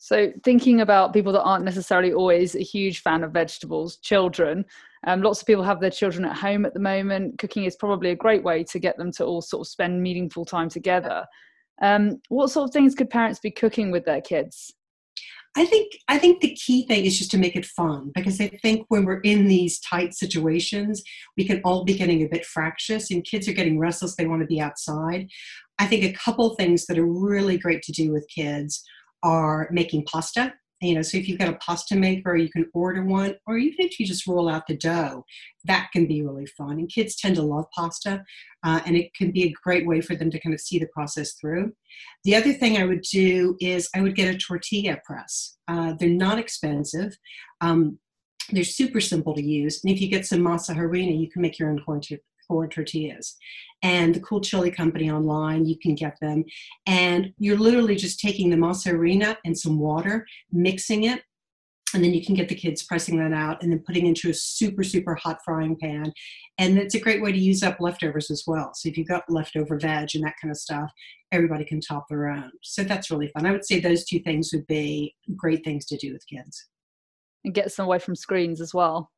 So, 0.00 0.32
thinking 0.44 0.80
about 0.80 1.12
people 1.12 1.32
that 1.32 1.42
aren't 1.42 1.64
necessarily 1.64 2.12
always 2.12 2.54
a 2.54 2.60
huge 2.60 3.02
fan 3.02 3.24
of 3.24 3.32
vegetables, 3.32 3.96
children, 3.96 4.64
um, 5.06 5.22
lots 5.22 5.40
of 5.40 5.46
people 5.46 5.64
have 5.64 5.80
their 5.80 5.90
children 5.90 6.24
at 6.24 6.36
home 6.36 6.64
at 6.64 6.72
the 6.72 6.80
moment. 6.80 7.38
Cooking 7.38 7.64
is 7.64 7.76
probably 7.76 8.10
a 8.10 8.16
great 8.16 8.42
way 8.42 8.62
to 8.64 8.78
get 8.78 8.96
them 8.96 9.10
to 9.12 9.24
all 9.24 9.42
sort 9.42 9.66
of 9.66 9.70
spend 9.70 10.02
meaningful 10.02 10.44
time 10.44 10.68
together. 10.68 11.26
Um, 11.82 12.20
what 12.28 12.50
sort 12.50 12.68
of 12.68 12.72
things 12.72 12.94
could 12.94 13.10
parents 13.10 13.40
be 13.40 13.50
cooking 13.50 13.90
with 13.90 14.04
their 14.04 14.20
kids? 14.20 14.74
I 15.58 15.64
think 15.64 15.98
I 16.06 16.18
think 16.18 16.40
the 16.40 16.54
key 16.54 16.86
thing 16.86 17.04
is 17.04 17.18
just 17.18 17.32
to 17.32 17.36
make 17.36 17.56
it 17.56 17.66
fun 17.66 18.12
because 18.14 18.40
I 18.40 18.46
think 18.46 18.86
when 18.90 19.04
we're 19.04 19.18
in 19.22 19.48
these 19.48 19.80
tight 19.80 20.14
situations, 20.14 21.02
we 21.36 21.44
can 21.44 21.60
all 21.64 21.84
be 21.84 21.98
getting 21.98 22.22
a 22.22 22.28
bit 22.28 22.46
fractious 22.46 23.10
and 23.10 23.24
kids 23.24 23.48
are 23.48 23.52
getting 23.52 23.76
restless, 23.76 24.14
they 24.14 24.28
want 24.28 24.40
to 24.40 24.46
be 24.46 24.60
outside. 24.60 25.28
I 25.80 25.86
think 25.86 26.04
a 26.04 26.12
couple 26.12 26.54
things 26.54 26.86
that 26.86 26.96
are 26.96 27.04
really 27.04 27.58
great 27.58 27.82
to 27.82 27.92
do 27.92 28.12
with 28.12 28.28
kids 28.32 28.84
are 29.24 29.68
making 29.72 30.04
pasta 30.04 30.54
you 30.80 30.94
know 30.94 31.02
so 31.02 31.18
if 31.18 31.28
you've 31.28 31.38
got 31.38 31.48
a 31.48 31.58
pasta 31.58 31.96
maker 31.96 32.36
you 32.36 32.48
can 32.48 32.68
order 32.72 33.02
one 33.02 33.34
or 33.46 33.56
even 33.56 33.84
if 33.84 33.98
you 33.98 34.06
just 34.06 34.26
roll 34.26 34.48
out 34.48 34.66
the 34.66 34.76
dough 34.76 35.24
that 35.68 35.90
can 35.92 36.06
be 36.06 36.22
really 36.22 36.46
fun. 36.46 36.78
And 36.78 36.88
kids 36.88 37.14
tend 37.14 37.36
to 37.36 37.42
love 37.42 37.66
pasta 37.74 38.24
uh, 38.64 38.80
and 38.86 38.96
it 38.96 39.14
can 39.14 39.30
be 39.30 39.44
a 39.44 39.54
great 39.62 39.86
way 39.86 40.00
for 40.00 40.16
them 40.16 40.30
to 40.30 40.40
kind 40.40 40.54
of 40.54 40.60
see 40.60 40.78
the 40.78 40.88
process 40.92 41.34
through. 41.34 41.72
The 42.24 42.34
other 42.34 42.52
thing 42.52 42.76
i 42.76 42.84
would 42.84 43.02
do 43.02 43.56
is 43.60 43.88
i 43.94 44.00
would 44.00 44.16
get 44.16 44.34
a 44.34 44.38
tortilla 44.38 44.98
press. 45.04 45.56
Uh, 45.68 45.94
they're 45.98 46.08
not 46.08 46.38
expensive. 46.38 47.16
Um, 47.60 47.98
they're 48.50 48.64
super 48.64 49.00
simple 49.00 49.34
to 49.34 49.42
use. 49.42 49.84
And 49.84 49.92
if 49.92 50.00
you 50.00 50.08
get 50.08 50.26
some 50.26 50.40
masa 50.40 50.74
harina 50.74 51.18
you 51.18 51.30
can 51.30 51.42
make 51.42 51.58
your 51.58 51.70
own 51.70 51.80
corn, 51.84 52.00
corn 52.48 52.70
tortillas. 52.70 53.36
And 53.82 54.14
the 54.14 54.20
Cool 54.20 54.40
Chile 54.40 54.70
Company 54.70 55.10
online. 55.10 55.66
You 55.66 55.78
can 55.78 55.94
get 55.94 56.16
them. 56.20 56.44
And 56.86 57.32
you're 57.38 57.58
literally 57.58 57.94
just 57.94 58.18
taking 58.18 58.50
the 58.50 58.56
harina 58.56 59.36
and 59.44 59.56
some 59.56 59.78
water, 59.78 60.26
mixing 60.50 61.04
it, 61.04 61.22
and 61.94 62.04
then 62.04 62.12
you 62.12 62.24
can 62.24 62.34
get 62.34 62.48
the 62.48 62.54
kids 62.54 62.82
pressing 62.82 63.18
that 63.18 63.32
out 63.32 63.62
and 63.62 63.72
then 63.72 63.82
putting 63.86 64.06
into 64.06 64.28
a 64.28 64.34
super 64.34 64.84
super 64.84 65.14
hot 65.14 65.38
frying 65.44 65.76
pan. 65.80 66.12
And 66.58 66.76
it's 66.78 66.94
a 66.94 67.00
great 67.00 67.22
way 67.22 67.32
to 67.32 67.38
use 67.38 67.62
up 67.62 67.80
leftovers 67.80 68.30
as 68.30 68.44
well. 68.46 68.72
So 68.74 68.88
if 68.88 68.98
you've 68.98 69.08
got 69.08 69.30
leftover 69.30 69.78
veg 69.78 70.10
and 70.14 70.24
that 70.24 70.34
kind 70.40 70.50
of 70.50 70.58
stuff 70.58 70.90
everybody 71.32 71.64
can 71.64 71.80
top 71.80 72.06
their 72.08 72.28
own. 72.28 72.50
So 72.62 72.82
that's 72.82 73.10
really 73.10 73.28
fun. 73.28 73.46
I 73.46 73.52
would 73.52 73.64
say 73.64 73.80
those 73.80 74.04
two 74.04 74.18
things 74.20 74.50
would 74.52 74.66
be 74.66 75.14
great 75.36 75.64
things 75.64 75.84
to 75.86 75.96
do 75.96 76.12
with 76.12 76.26
kids. 76.26 76.68
And 77.44 77.54
get 77.54 77.70
some 77.70 77.86
away 77.86 77.98
from 77.98 78.16
screens 78.16 78.60
as 78.60 78.74
well 78.74 79.10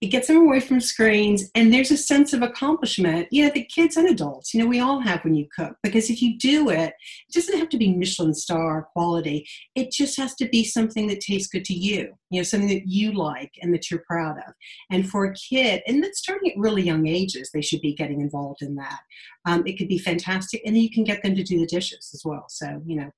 it 0.00 0.08
gets 0.08 0.28
them 0.28 0.36
away 0.36 0.60
from 0.60 0.80
screens 0.80 1.50
and 1.54 1.72
there's 1.72 1.90
a 1.90 1.96
sense 1.96 2.32
of 2.32 2.42
accomplishment 2.42 3.26
you 3.30 3.44
know 3.44 3.52
the 3.54 3.64
kids 3.64 3.96
and 3.96 4.08
adults 4.08 4.52
you 4.52 4.60
know 4.60 4.66
we 4.66 4.80
all 4.80 5.00
have 5.00 5.22
when 5.24 5.34
you 5.34 5.46
cook 5.56 5.76
because 5.82 6.10
if 6.10 6.22
you 6.22 6.38
do 6.38 6.70
it 6.70 6.92
it 7.28 7.34
doesn't 7.34 7.58
have 7.58 7.68
to 7.68 7.76
be 7.76 7.92
michelin 7.92 8.34
star 8.34 8.88
quality. 8.92 9.46
It 9.74 9.90
just 9.90 10.16
has 10.18 10.34
to 10.36 10.48
be 10.48 10.64
something 10.64 11.06
that 11.08 11.20
tastes 11.20 11.48
good 11.48 11.64
to 11.66 11.74
you 11.74 12.12
you 12.30 12.40
know 12.40 12.42
something 12.42 12.68
that 12.68 12.86
you 12.86 13.12
like 13.12 13.52
and 13.62 13.72
that 13.74 13.90
you're 13.90 14.04
proud 14.06 14.36
of. 14.38 14.54
And 14.90 15.08
for 15.08 15.24
a 15.24 15.34
kid 15.34 15.82
and 15.86 16.02
that's 16.02 16.18
starting 16.18 16.50
at 16.50 16.58
really 16.58 16.82
young 16.82 17.06
ages 17.06 17.50
they 17.52 17.62
should 17.62 17.80
be 17.80 17.94
getting 17.94 18.20
involved 18.20 18.62
in 18.62 18.74
that. 18.76 19.00
Um, 19.46 19.66
it 19.66 19.78
could 19.78 19.88
be 19.88 19.98
fantastic 19.98 20.62
and 20.64 20.74
then 20.74 20.82
you 20.82 20.90
can 20.90 21.04
get 21.04 21.22
them 21.22 21.34
to 21.34 21.42
do 21.42 21.58
the 21.58 21.66
dishes 21.66 22.10
as 22.14 22.22
well 22.24 22.46
so 22.48 22.82
you 22.86 22.96
know 22.96 23.10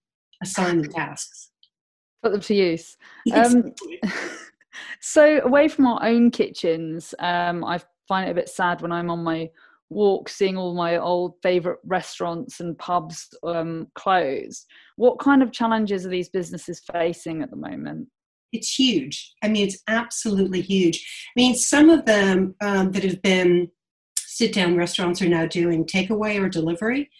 assign 0.42 0.82
the 0.82 0.88
tasks. 0.88 1.50
Put 2.22 2.32
them 2.32 2.40
to 2.40 2.54
use. 2.54 2.96
Um, 3.32 3.74
so 5.00 5.40
away 5.42 5.68
from 5.68 5.86
our 5.86 6.04
own 6.04 6.30
kitchens, 6.30 7.14
um, 7.18 7.64
I 7.64 7.80
find 8.08 8.28
it 8.28 8.32
a 8.32 8.34
bit 8.34 8.48
sad 8.48 8.82
when 8.82 8.92
I'm 8.92 9.10
on 9.10 9.24
my 9.24 9.50
walk 9.88 10.28
seeing 10.28 10.56
all 10.56 10.74
my 10.74 10.96
old 10.96 11.34
favorite 11.42 11.78
restaurants 11.84 12.60
and 12.60 12.78
pubs 12.78 13.28
um, 13.44 13.86
close. 13.94 14.66
What 14.96 15.18
kind 15.18 15.42
of 15.42 15.52
challenges 15.52 16.04
are 16.04 16.10
these 16.10 16.28
businesses 16.28 16.82
facing 16.92 17.42
at 17.42 17.50
the 17.50 17.56
moment? 17.56 18.08
It's 18.52 18.74
huge. 18.74 19.34
I 19.42 19.48
mean, 19.48 19.66
it's 19.66 19.82
absolutely 19.88 20.60
huge. 20.60 21.06
I 21.36 21.40
mean, 21.40 21.54
some 21.54 21.90
of 21.90 22.04
them 22.04 22.54
um, 22.60 22.92
that 22.92 23.04
have 23.04 23.22
been 23.22 23.68
sit 24.16 24.52
down 24.52 24.76
restaurants 24.76 25.22
are 25.22 25.28
now 25.28 25.46
doing 25.46 25.84
takeaway 25.84 26.40
or 26.42 26.48
delivery, 26.48 27.10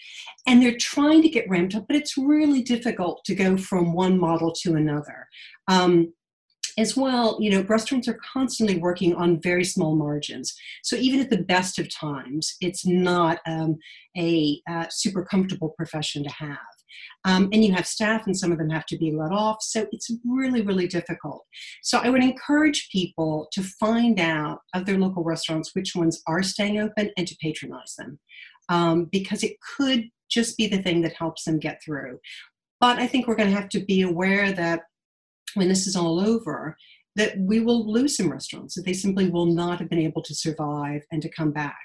and 0.47 0.63
they're 0.63 0.77
trying 0.77 1.23
to 1.23 1.29
get 1.29 1.49
ramped 1.49 1.75
up, 1.75 1.87
but 1.87 1.97
it's 1.97 2.17
really 2.17 2.63
difficult 2.63 3.25
to 3.25 3.35
go 3.35 3.57
from 3.57 3.95
one 3.95 4.19
model 4.19 4.53
to 4.63 4.75
another. 4.75 5.27
Um, 5.69 6.13
as 6.79 6.97
well, 6.97 7.39
you 7.41 7.51
know, 7.51 7.63
restaurants 7.63 8.09
are 8.09 8.19
constantly 8.33 8.79
working 8.79 9.15
on 9.15 9.41
very 9.41 9.65
small 9.65 9.97
margins. 9.97 10.55
So 10.83 10.97
even 10.97 11.21
at 11.21 11.31
the 11.31 11.43
best 11.43 11.79
of 11.79 11.95
times, 11.95 12.57
it's 12.61 12.87
not 12.87 13.39
um, 13.47 13.77
a 14.17 14.61
uh, 14.69 14.87
super 14.91 15.25
comfortable 15.25 15.71
profession 15.71 16.23
to 16.25 16.31
have. 16.31 16.59
Um, 17.25 17.49
and 17.53 17.65
you 17.65 17.73
have 17.75 17.87
staff, 17.87 18.27
and 18.27 18.37
some 18.37 18.53
of 18.53 18.59
them 18.59 18.71
have 18.71 18.87
to 18.87 18.97
be 18.97 19.11
let 19.11 19.33
off. 19.33 19.61
So 19.61 19.87
it's 19.91 20.11
really, 20.25 20.63
really 20.63 20.87
difficult. 20.87 21.45
So 21.83 21.99
I 21.99 22.09
would 22.09 22.23
encourage 22.23 22.89
people 22.91 23.49
to 23.53 23.63
find 23.63 24.21
out 24.21 24.61
of 24.75 24.87
their 24.87 24.99
local 24.99 25.25
restaurants 25.25 25.75
which 25.75 25.97
ones 25.97 26.23
are 26.27 26.43
staying 26.43 26.79
open 26.79 27.11
and 27.17 27.27
to 27.27 27.37
patronize 27.43 27.95
them 27.99 28.19
um, 28.69 29.07
because 29.11 29.43
it 29.43 29.57
could 29.77 30.05
just 30.29 30.57
be 30.57 30.67
the 30.67 30.83
thing 30.83 31.03
that 31.03 31.15
helps 31.15 31.45
them 31.45 31.59
get 31.59 31.83
through. 31.85 32.19
But 32.81 32.99
I 32.99 33.07
think 33.07 33.27
we're 33.27 33.37
going 33.37 33.51
to 33.51 33.57
have 33.57 33.71
to 33.71 33.81
be 33.81 34.03
aware 34.03 34.53
that 34.53 34.83
when 35.57 35.69
this 35.69 35.87
is 35.87 35.97
all 35.97 36.21
over, 36.21 36.77
that 37.17 37.37
we 37.39 37.61
will 37.61 37.91
lose 37.91 38.17
some 38.17 38.31
restaurants, 38.31 38.75
that 38.75 38.85
they 38.85 38.93
simply 38.93 39.31
will 39.31 39.47
not 39.47 39.79
have 39.79 39.89
been 39.89 39.99
able 39.99 40.23
to 40.23 40.35
survive 40.35 41.03
and 41.11 41.23
to 41.23 41.31
come 41.31 41.51
back. 41.51 41.79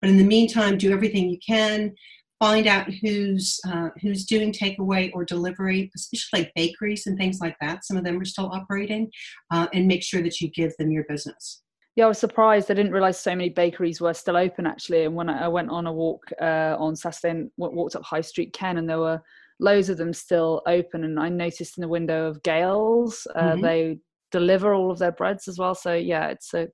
But 0.00 0.10
in 0.10 0.18
the 0.18 0.24
meantime, 0.24 0.76
do 0.76 0.92
everything 0.92 1.30
you 1.30 1.38
can, 1.46 1.94
find 2.40 2.66
out 2.66 2.88
who's 3.00 3.60
uh, 3.68 3.90
who's 4.00 4.24
doing 4.24 4.52
takeaway 4.52 5.10
or 5.14 5.24
delivery, 5.24 5.90
especially 5.94 6.40
like 6.40 6.52
bakeries 6.56 7.06
and 7.06 7.16
things 7.16 7.38
like 7.40 7.56
that. 7.60 7.84
Some 7.84 7.96
of 7.96 8.02
them 8.02 8.20
are 8.20 8.24
still 8.24 8.50
operating, 8.52 9.10
uh, 9.52 9.68
and 9.72 9.86
make 9.86 10.02
sure 10.02 10.22
that 10.22 10.40
you 10.40 10.50
give 10.50 10.76
them 10.76 10.90
your 10.90 11.04
business. 11.04 11.62
Yeah, 11.94 12.06
I 12.06 12.08
was 12.08 12.18
surprised. 12.18 12.70
I 12.70 12.74
didn't 12.74 12.92
realize 12.92 13.20
so 13.20 13.36
many 13.36 13.50
bakeries 13.50 14.00
were 14.00 14.14
still 14.14 14.36
open 14.36 14.66
actually. 14.66 15.04
And 15.04 15.14
when 15.14 15.28
I 15.28 15.46
went 15.46 15.70
on 15.70 15.86
a 15.86 15.92
walk 15.92 16.22
uh, 16.40 16.74
on 16.78 16.96
Saturday 16.96 17.30
and 17.30 17.50
walked 17.58 17.94
up 17.94 18.02
High 18.02 18.22
Street 18.22 18.52
Ken, 18.52 18.78
and 18.78 18.88
there 18.88 18.98
were 18.98 19.22
loads 19.62 19.88
of 19.88 19.96
them 19.96 20.12
still 20.12 20.60
open. 20.66 21.04
And 21.04 21.18
I 21.18 21.28
noticed 21.28 21.78
in 21.78 21.82
the 21.82 21.88
window 21.88 22.26
of 22.26 22.42
Gail's, 22.42 23.26
uh, 23.34 23.52
mm-hmm. 23.52 23.62
they 23.62 23.98
deliver 24.30 24.74
all 24.74 24.90
of 24.90 24.98
their 24.98 25.12
breads 25.12 25.48
as 25.48 25.58
well. 25.58 25.74
So 25.74 25.94
yeah, 25.94 26.28
it's 26.28 26.52
a. 26.52 26.68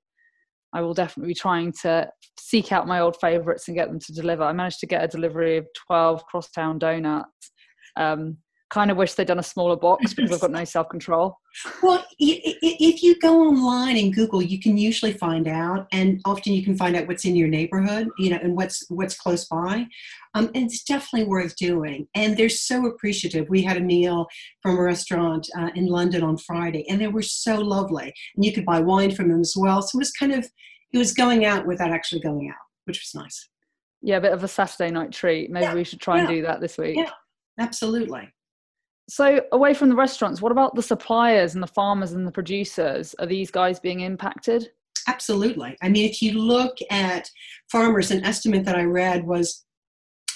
I 0.71 0.81
will 0.81 0.93
definitely 0.93 1.31
be 1.31 1.39
trying 1.39 1.73
to 1.81 2.07
seek 2.39 2.71
out 2.71 2.87
my 2.87 2.99
old 2.99 3.17
favourites 3.19 3.67
and 3.67 3.75
get 3.75 3.87
them 3.89 3.99
to 3.99 4.13
deliver. 4.13 4.43
I 4.43 4.53
managed 4.53 4.79
to 4.81 4.85
get 4.85 5.03
a 5.03 5.07
delivery 5.07 5.57
of 5.57 5.67
twelve 5.87 6.23
crosstown 6.25 6.77
donuts. 6.77 7.51
Um, 7.95 8.37
kind 8.69 8.91
of 8.91 8.97
wish 8.97 9.13
they'd 9.13 9.27
done 9.27 9.39
a 9.39 9.43
smaller 9.43 9.75
box 9.75 10.13
because 10.13 10.31
I've 10.31 10.39
got 10.39 10.51
no 10.51 10.63
self 10.65 10.89
control. 10.89 11.37
Well, 11.81 12.05
if 12.19 13.03
you 13.03 13.19
go 13.19 13.41
online 13.41 13.97
and 13.97 14.13
Google, 14.13 14.41
you 14.41 14.59
can 14.59 14.77
usually 14.77 15.13
find 15.13 15.47
out, 15.47 15.87
and 15.91 16.21
often 16.25 16.53
you 16.53 16.63
can 16.63 16.77
find 16.77 16.95
out 16.95 17.07
what's 17.07 17.25
in 17.25 17.35
your 17.35 17.47
neighborhood, 17.47 18.09
you 18.17 18.29
know, 18.29 18.39
and 18.41 18.55
what's 18.55 18.85
what's 18.89 19.17
close 19.17 19.45
by. 19.45 19.87
Um, 20.35 20.51
and 20.53 20.65
it's 20.65 20.83
definitely 20.83 21.27
worth 21.27 21.55
doing. 21.55 22.07
And 22.13 22.37
they're 22.37 22.49
so 22.49 22.85
appreciative. 22.85 23.49
We 23.49 23.63
had 23.63 23.77
a 23.77 23.81
meal 23.81 24.27
from 24.61 24.77
a 24.77 24.81
restaurant 24.81 25.49
uh, 25.57 25.69
in 25.75 25.87
London 25.87 26.23
on 26.23 26.37
Friday, 26.37 26.87
and 26.89 27.01
they 27.01 27.07
were 27.07 27.23
so 27.23 27.55
lovely. 27.55 28.13
And 28.35 28.45
you 28.45 28.53
could 28.53 28.65
buy 28.65 28.79
wine 28.79 29.11
from 29.11 29.29
them 29.29 29.41
as 29.41 29.55
well. 29.57 29.81
So 29.81 29.97
it 29.97 29.99
was 29.99 30.11
kind 30.11 30.33
of 30.33 30.47
it 30.93 30.97
was 30.97 31.13
going 31.13 31.45
out 31.45 31.65
without 31.65 31.91
actually 31.91 32.21
going 32.21 32.49
out, 32.49 32.65
which 32.85 32.99
was 32.99 33.21
nice. 33.21 33.49
Yeah, 34.01 34.17
a 34.17 34.21
bit 34.21 34.31
of 34.31 34.43
a 34.43 34.47
Saturday 34.47 34.91
night 34.91 35.11
treat. 35.11 35.49
Maybe 35.49 35.65
yeah, 35.65 35.73
we 35.73 35.83
should 35.83 35.99
try 35.99 36.17
yeah, 36.17 36.21
and 36.21 36.29
do 36.29 36.41
that 36.43 36.61
this 36.61 36.77
week. 36.77 36.95
Yeah, 36.97 37.09
absolutely. 37.59 38.31
So, 39.09 39.41
away 39.51 39.73
from 39.73 39.89
the 39.89 39.95
restaurants, 39.95 40.39
what 40.39 40.51
about 40.51 40.75
the 40.75 40.83
suppliers 40.83 41.55
and 41.55 41.63
the 41.63 41.67
farmers 41.67 42.11
and 42.11 42.27
the 42.27 42.31
producers? 42.31 43.15
Are 43.17 43.25
these 43.25 43.49
guys 43.49 43.79
being 43.79 44.01
impacted? 44.01 44.69
Absolutely. 45.07 45.75
I 45.81 45.89
mean, 45.89 46.07
if 46.07 46.21
you 46.21 46.33
look 46.33 46.77
at 46.91 47.27
farmers, 47.71 48.11
an 48.11 48.23
estimate 48.23 48.65
that 48.65 48.75
I 48.75 48.83
read 48.83 49.25
was 49.25 49.65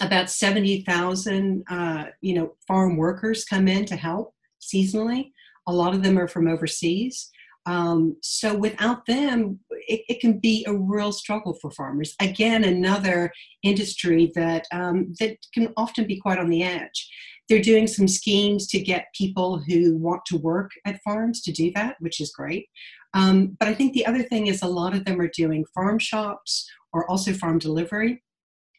about 0.02 0.32
70,000, 0.32 1.64
uh, 1.70 2.06
you 2.22 2.34
know, 2.34 2.56
farm 2.68 2.98
workers 2.98 3.46
come 3.46 3.68
in 3.68 3.86
to 3.86 3.96
help 3.96 4.34
seasonally. 4.60 5.32
A 5.68 5.72
lot 5.72 5.94
of 5.94 6.02
them 6.02 6.18
are 6.18 6.28
from 6.28 6.48
overseas. 6.48 7.30
Um, 7.68 8.18
so 8.22 8.58
without 8.58 9.06
them, 9.06 9.60
it, 9.88 10.02
it, 10.10 10.20
can 10.20 10.40
be 10.40 10.66
a 10.68 10.74
real 10.74 11.14
struggle 11.14 11.58
for 11.62 11.72
farmers. 11.72 12.14
Again, 12.20 12.66
another 12.66 13.32
industry 13.62 14.32
that 14.36 14.66
um, 14.74 15.14
that 15.20 15.38
can 15.54 15.72
often 15.78 16.06
be 16.06 16.20
quite 16.20 16.40
on 16.40 16.50
the 16.50 16.64
edge. 16.64 17.10
They're 17.50 17.62
doing 17.62 17.88
some 17.88 18.08
schemes 18.08 18.68
to 18.68 18.80
get 18.80 19.14
people 19.16 19.60
who 19.60 19.98
want 19.98 20.26
to 20.28 20.38
work 20.38 20.72
at 20.86 21.02
farms 21.04 21.42
to 21.44 21.52
do 21.52 21.72
that, 21.76 21.96
which 22.00 22.22
is 22.22 22.32
great. 22.32 22.68
Um, 23.14 23.58
but 23.60 23.68
I 23.68 23.74
think 23.74 23.94
the 23.94 24.06
other 24.06 24.24
thing 24.24 24.48
is 24.48 24.62
a 24.62 24.68
lot 24.68 24.96
of 24.96 25.06
them 25.06 25.20
are 25.20 25.28
doing 25.28 25.66
farm 25.76 26.00
shops 26.00 26.70
or 26.94 27.10
also 27.10 27.34
farm 27.34 27.60
delivery. 27.60 28.24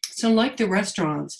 So, 0.05 0.31
like 0.31 0.57
the 0.57 0.67
restaurants, 0.67 1.37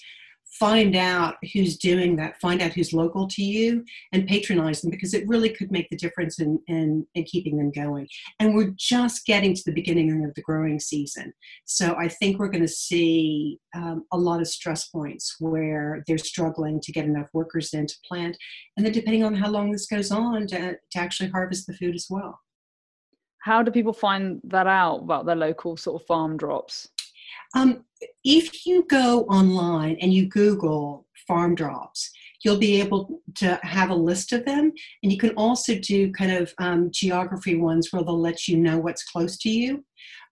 find 0.59 0.95
out 0.95 1.35
who's 1.53 1.77
doing 1.77 2.15
that, 2.15 2.39
find 2.39 2.61
out 2.61 2.73
who's 2.73 2.93
local 2.93 3.27
to 3.27 3.43
you, 3.43 3.83
and 4.13 4.27
patronize 4.27 4.81
them 4.81 4.89
because 4.89 5.13
it 5.13 5.27
really 5.27 5.49
could 5.49 5.71
make 5.71 5.89
the 5.89 5.97
difference 5.97 6.39
in, 6.39 6.59
in, 6.67 7.05
in, 7.15 7.23
keeping 7.25 7.57
them 7.57 7.71
going. 7.71 8.07
And 8.39 8.55
we're 8.55 8.73
just 8.75 9.25
getting 9.25 9.53
to 9.53 9.61
the 9.65 9.73
beginning 9.73 10.23
of 10.23 10.33
the 10.33 10.41
growing 10.41 10.79
season. 10.79 11.33
So 11.65 11.95
I 11.95 12.07
think 12.07 12.39
we're 12.39 12.49
going 12.49 12.61
to 12.61 12.67
see 12.67 13.59
um, 13.75 14.05
a 14.13 14.17
lot 14.17 14.39
of 14.39 14.47
stress 14.47 14.87
points 14.87 15.35
where 15.39 16.03
they're 16.07 16.17
struggling 16.17 16.79
to 16.81 16.91
get 16.91 17.05
enough 17.05 17.27
workers 17.33 17.73
in 17.73 17.87
to 17.87 17.95
plant. 18.07 18.37
And 18.77 18.85
then, 18.85 18.93
depending 18.93 19.23
on 19.23 19.35
how 19.35 19.49
long 19.49 19.71
this 19.71 19.87
goes 19.87 20.11
on, 20.11 20.47
to, 20.47 20.77
to 20.91 20.99
actually 20.99 21.29
harvest 21.29 21.67
the 21.67 21.73
food 21.73 21.95
as 21.95 22.07
well. 22.09 22.39
How 23.39 23.61
do 23.61 23.71
people 23.71 23.93
find 23.93 24.41
that 24.45 24.67
out 24.67 25.03
about 25.03 25.25
their 25.25 25.35
local 25.35 25.77
sort 25.77 26.01
of 26.01 26.07
farm 26.07 26.37
drops? 26.37 26.87
Um, 27.55 27.85
if 28.23 28.65
you 28.65 28.85
go 28.89 29.21
online 29.23 29.97
and 30.01 30.13
you 30.13 30.27
Google 30.27 31.05
farm 31.27 31.55
drops, 31.55 32.11
you'll 32.43 32.57
be 32.57 32.79
able 32.79 33.21
to 33.35 33.59
have 33.63 33.89
a 33.89 33.95
list 33.95 34.31
of 34.33 34.45
them. 34.45 34.71
And 35.01 35.11
you 35.11 35.17
can 35.17 35.31
also 35.31 35.75
do 35.75 36.11
kind 36.11 36.31
of 36.31 36.53
um, 36.59 36.91
geography 36.91 37.55
ones 37.55 37.91
where 37.91 38.03
they'll 38.03 38.19
let 38.19 38.47
you 38.47 38.57
know 38.57 38.77
what's 38.77 39.03
close 39.03 39.37
to 39.39 39.49
you. 39.49 39.83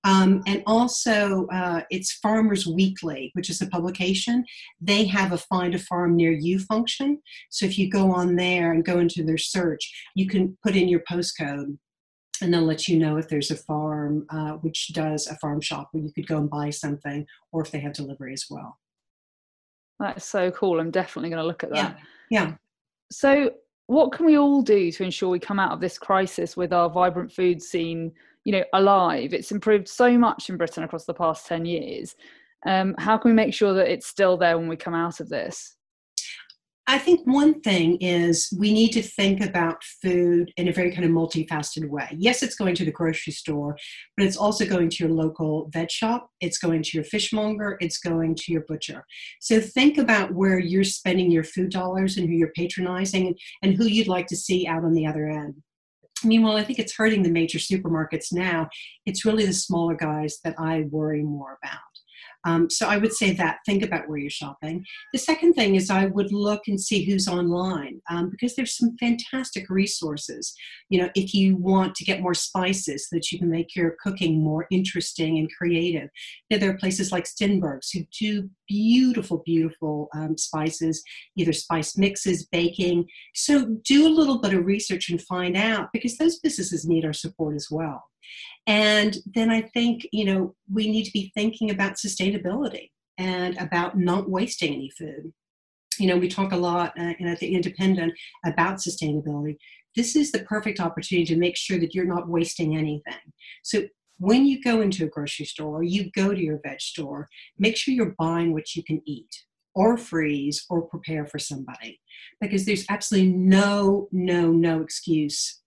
Um, 0.06 0.44
and 0.46 0.62
also, 0.68 1.48
uh, 1.48 1.82
it's 1.89 2.12
Farmers 2.12 2.68
Weekly, 2.68 3.32
which 3.34 3.50
is 3.50 3.62
a 3.62 3.68
publication. 3.68 4.44
They 4.82 5.06
have 5.06 5.32
a 5.32 5.38
find 5.38 5.74
a 5.74 5.80
farm 5.80 6.18
near 6.18 6.34
you 6.34 6.60
function. 6.60 7.22
So 7.50 7.65
if 7.65 7.80
you 7.80 7.89
go 7.89 8.12
on 8.12 8.36
there 8.36 8.74
and 8.74 8.84
go 8.84 9.00
into 9.00 9.24
their 9.24 9.38
search, 9.38 9.89
you 10.13 10.27
can 10.27 10.58
put 10.62 10.75
in 10.75 10.89
your 10.89 11.03
postcode 11.10 11.77
and 12.44 12.54
they'll 12.54 12.62
let 12.62 12.88
you 12.88 13.00
know 13.00 13.18
if 13.18 13.30
there's 13.30 13.52
a 13.52 13.56
farm 13.56 14.26
uh, 14.30 14.54
which 14.54 14.94
does 14.94 15.28
a 15.28 15.36
farm 15.38 15.62
shop 15.62 15.90
where 15.92 16.04
you 16.04 16.12
could 16.12 16.28
go 16.28 16.38
and 16.38 16.50
buy 16.50 16.70
something 16.70 17.26
or 17.52 17.62
if 17.62 17.72
they 17.72 17.80
have 17.80 17.94
delivery 17.94 18.34
as 18.34 18.46
well. 18.50 18.78
That's 20.00 20.26
so 20.26 20.52
cool. 20.52 20.80
I'm 20.80 20.92
definitely 20.92 21.30
going 21.30 21.42
to 21.42 21.48
look 21.48 21.64
at 21.64 21.70
that. 21.72 21.98
yeah. 22.30 22.46
Yeah 22.48 22.54
so 23.14 23.52
what 23.88 24.12
can 24.12 24.26
we 24.26 24.38
all 24.38 24.62
do 24.62 24.92
to 24.92 25.04
ensure 25.04 25.30
we 25.30 25.40
come 25.40 25.60
out 25.60 25.72
of 25.72 25.80
this 25.80 25.98
crisis 25.98 26.58
with 26.58 26.74
our 26.74 26.90
vibrant 26.90 27.32
food 27.32 27.62
scene 27.62 28.12
you 28.44 28.52
know 28.52 28.64
alive? 28.74 29.34
It's 29.34 29.52
improved 29.52 29.88
so 29.88 30.18
much 30.18 30.50
in 30.50 30.58
britain 30.58 30.84
across 30.84 31.06
the 31.06 31.14
past 31.14 31.48
10 31.48 31.66
years. 31.66 32.16
Um, 32.66 32.96
how 32.98 33.18
can 33.18 33.32
we 33.32 33.36
make 33.36 33.54
sure 33.54 33.74
that 33.74 33.92
it's 33.92 34.08
still 34.08 34.38
there 34.38 34.58
when 34.58 34.68
we 34.68 34.76
come 34.76 34.94
out 34.94 35.20
of 35.20 35.30
this 35.30 35.76
I 36.86 36.98
think 36.98 37.22
one 37.25 37.62
thing 37.62 37.96
is 38.02 38.54
we 38.58 38.74
need 38.74 38.90
to 38.90 39.02
think 39.02 39.40
about 39.40 39.82
food 40.02 40.52
in 40.58 40.68
a 40.68 40.74
very 40.74 40.92
kind 40.92 41.06
of 41.06 41.12
multifaceted 41.12 41.88
way. 41.88 42.10
Yes, 42.18 42.44
it's 42.44 42.56
going 42.56 42.75
to 42.75 42.84
the 42.84 42.92
grocery 42.92 43.32
store, 43.32 43.78
but 44.18 44.25
it's 44.25 44.36
also 44.36 44.66
going 44.66 44.90
to 44.90 45.04
your 45.04 45.13
local 45.13 45.70
vet 45.72 45.90
shop, 45.90 46.30
it's 46.42 46.58
going 46.58 46.84
to 46.84 46.90
your 46.98 47.06
fishmonger, 47.06 47.78
it's 47.80 48.00
going 48.00 48.36
to 48.36 48.52
your 48.52 48.66
butcher. 48.68 49.06
So 49.40 49.62
think 49.62 49.98
about 49.98 50.34
where 50.34 50.60
you're 50.60 50.84
spending 50.84 51.32
your 51.32 51.46
food 51.46 51.72
dollars 51.72 52.18
and 52.18 52.28
who 52.28 52.36
you're 52.36 52.52
patronizing 52.54 53.28
and, 53.28 53.40
and 53.62 53.75
who 53.75 53.86
you'd 53.86 54.10
like 54.10 54.28
to 54.28 54.36
see 54.36 54.68
out 54.68 54.84
on 54.84 54.94
the 54.94 55.08
other 55.08 55.30
end. 55.30 55.56
Meanwhile, 56.25 56.58
I 56.58 56.63
think 56.63 56.80
it's 56.80 56.96
hurting 56.96 57.24
the 57.24 57.32
major 57.32 57.60
supermarkets 57.60 58.34
now. 58.34 58.68
It's 59.06 59.24
really 59.24 59.46
the 59.46 59.54
smaller 59.54 59.96
guys 59.96 60.40
that 60.44 60.56
I 60.58 60.86
worry 60.90 61.24
more 61.24 61.58
about. 61.63 61.80
Um, 62.46 62.70
so 62.70 62.88
I 62.88 62.98
would 62.98 63.14
say 63.14 63.32
that 63.34 63.58
think 63.66 63.84
about 63.84 64.08
where 64.08 64.18
you're 64.18 64.30
shopping. 64.30 64.86
The 65.14 65.20
second 65.20 65.54
thing 65.54 65.76
is 65.76 65.90
I 65.90 66.06
would 66.06 66.32
look 66.32 66.64
and 66.68 66.80
see 66.80 67.04
who's 67.04 67.28
online 67.28 68.02
um, 68.10 68.30
because 68.30 68.56
there's 68.56 68.78
some 68.78 68.98
fantastic 69.00 69.70
resources. 69.70 70.54
You 70.90 71.02
know, 71.02 71.10
if 71.16 71.34
you 71.34 71.56
want 71.56 71.96
to 71.96 72.06
get 72.06 72.22
more 72.22 72.34
spices 72.34 73.08
so 73.08 73.16
that 73.16 73.32
you 73.32 73.40
can 73.40 73.50
make 73.50 73.76
your 73.76 73.96
cooking 74.04 74.42
more 74.44 74.68
interesting 74.72 75.38
and 75.38 75.50
creative, 75.58 76.10
there 76.50 76.70
are 76.70 76.78
places 76.78 77.12
like 77.12 77.26
Steenberg's 77.26 77.92
who 77.92 78.02
do 78.20 78.50
beautiful, 78.68 79.44
beautiful 79.46 80.10
um, 80.16 80.38
spices, 80.38 81.04
either 81.38 81.54
spice 81.54 81.98
mixes, 81.98 82.46
baking. 82.46 83.08
So 83.36 83.78
do 83.84 84.08
a 84.08 84.10
little 84.14 84.40
bit 84.40 84.54
of 84.54 84.66
research 84.66 85.10
and 85.10 85.22
find 85.22 85.56
out 85.56 85.90
because 85.94 86.18
those 86.18 86.40
businesses 86.40 86.86
need 86.86 87.06
our 87.06 87.14
support 87.14 87.56
as 87.56 87.68
well. 87.70 88.04
And 88.68 89.18
then 89.34 89.50
I 89.50 89.62
think, 89.62 90.08
you 90.12 90.25
know, 90.25 90.56
we 90.72 90.89
need 90.89 91.03
to 91.06 91.12
be 91.12 91.32
thinking 91.34 91.72
about 91.72 91.96
sustainability 91.96 92.92
and 93.18 93.58
about 93.58 93.98
not 93.98 94.30
wasting 94.30 94.74
any 94.74 94.89
food. 94.98 95.34
You 96.00 96.08
know, 96.08 96.18
we 96.18 96.27
talk 96.27 96.51
a 96.51 96.58
lot 96.58 96.94
uh, 96.98 97.13
at 97.25 97.39
the 97.39 97.53
Independent 97.53 98.13
about 98.46 98.77
sustainability. 98.77 99.58
This 99.96 100.15
is 100.15 100.32
the 100.32 100.39
perfect 100.39 100.80
opportunity 100.80 101.25
to 101.34 101.39
make 101.39 101.56
sure 101.56 101.80
that 101.80 101.94
you're 101.94 102.06
not 102.06 102.27
wasting 102.27 102.75
anything. 102.75 103.13
So 103.63 103.84
when 104.18 104.46
you 104.46 104.62
go 104.62 104.82
into 104.82 105.03
a 105.03 105.10
grocery 105.10 105.46
store 105.46 105.77
or 105.77 105.84
you 105.84 106.10
go 106.15 106.34
to 106.34 106.42
your 106.42 106.60
veg 106.63 106.82
store, 106.82 107.27
make 107.60 107.77
sure 107.77 107.94
you're 107.94 108.15
buying 108.18 108.53
what 108.53 108.75
you 108.75 108.84
can 108.84 109.01
eat 109.06 109.30
or 109.75 109.98
freeze 109.98 110.65
or 110.70 110.84
prepare 110.84 111.25
for 111.25 111.39
somebody 111.39 112.00
because 112.39 112.65
there's 112.65 112.86
absolutely 112.89 113.32
no, 113.32 114.08
no, 114.12 114.51
no 114.51 114.82
excuse 114.82 115.62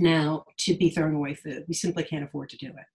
now 0.00 0.44
to 0.58 0.76
be 0.76 0.90
throwing 0.90 1.14
away 1.14 1.34
food. 1.34 1.64
We 1.68 1.74
simply 1.74 2.04
can't 2.04 2.24
afford 2.24 2.48
to 2.50 2.56
do 2.56 2.66
it. 2.66 2.86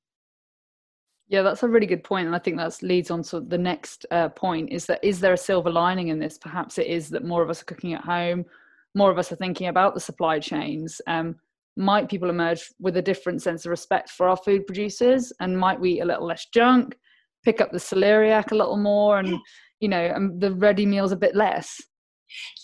Yeah, 1.27 1.41
that's 1.41 1.63
a 1.63 1.67
really 1.67 1.87
good 1.87 2.03
point, 2.03 2.27
and 2.27 2.35
I 2.35 2.39
think 2.39 2.57
that 2.57 2.83
leads 2.83 3.09
on 3.09 3.23
to 3.23 3.39
the 3.39 3.57
next 3.57 4.05
uh, 4.11 4.29
point: 4.29 4.71
is 4.71 4.85
that 4.87 5.03
is 5.03 5.19
there 5.19 5.33
a 5.33 5.37
silver 5.37 5.71
lining 5.71 6.09
in 6.09 6.19
this? 6.19 6.37
Perhaps 6.37 6.77
it 6.77 6.87
is 6.87 7.09
that 7.09 7.23
more 7.23 7.41
of 7.41 7.49
us 7.49 7.61
are 7.61 7.65
cooking 7.65 7.93
at 7.93 8.01
home, 8.01 8.45
more 8.93 9.09
of 9.09 9.17
us 9.17 9.31
are 9.31 9.37
thinking 9.37 9.67
about 9.67 9.93
the 9.93 9.99
supply 9.99 10.39
chains. 10.39 11.01
Um, 11.07 11.35
might 11.75 12.09
people 12.09 12.29
emerge 12.29 12.69
with 12.79 12.97
a 12.97 13.01
different 13.01 13.41
sense 13.41 13.65
of 13.65 13.71
respect 13.71 14.11
for 14.11 14.27
our 14.27 14.37
food 14.37 14.67
producers, 14.67 15.33
and 15.39 15.57
might 15.57 15.79
we 15.79 15.93
eat 15.93 16.01
a 16.01 16.05
little 16.05 16.27
less 16.27 16.45
junk, 16.53 16.95
pick 17.43 17.61
up 17.61 17.71
the 17.71 17.79
celeriac 17.79 18.51
a 18.51 18.55
little 18.55 18.77
more, 18.77 19.17
and 19.17 19.39
you 19.79 19.87
know, 19.87 20.05
and 20.13 20.39
the 20.39 20.53
ready 20.53 20.85
meals 20.85 21.11
a 21.11 21.17
bit 21.17 21.35
less? 21.35 21.81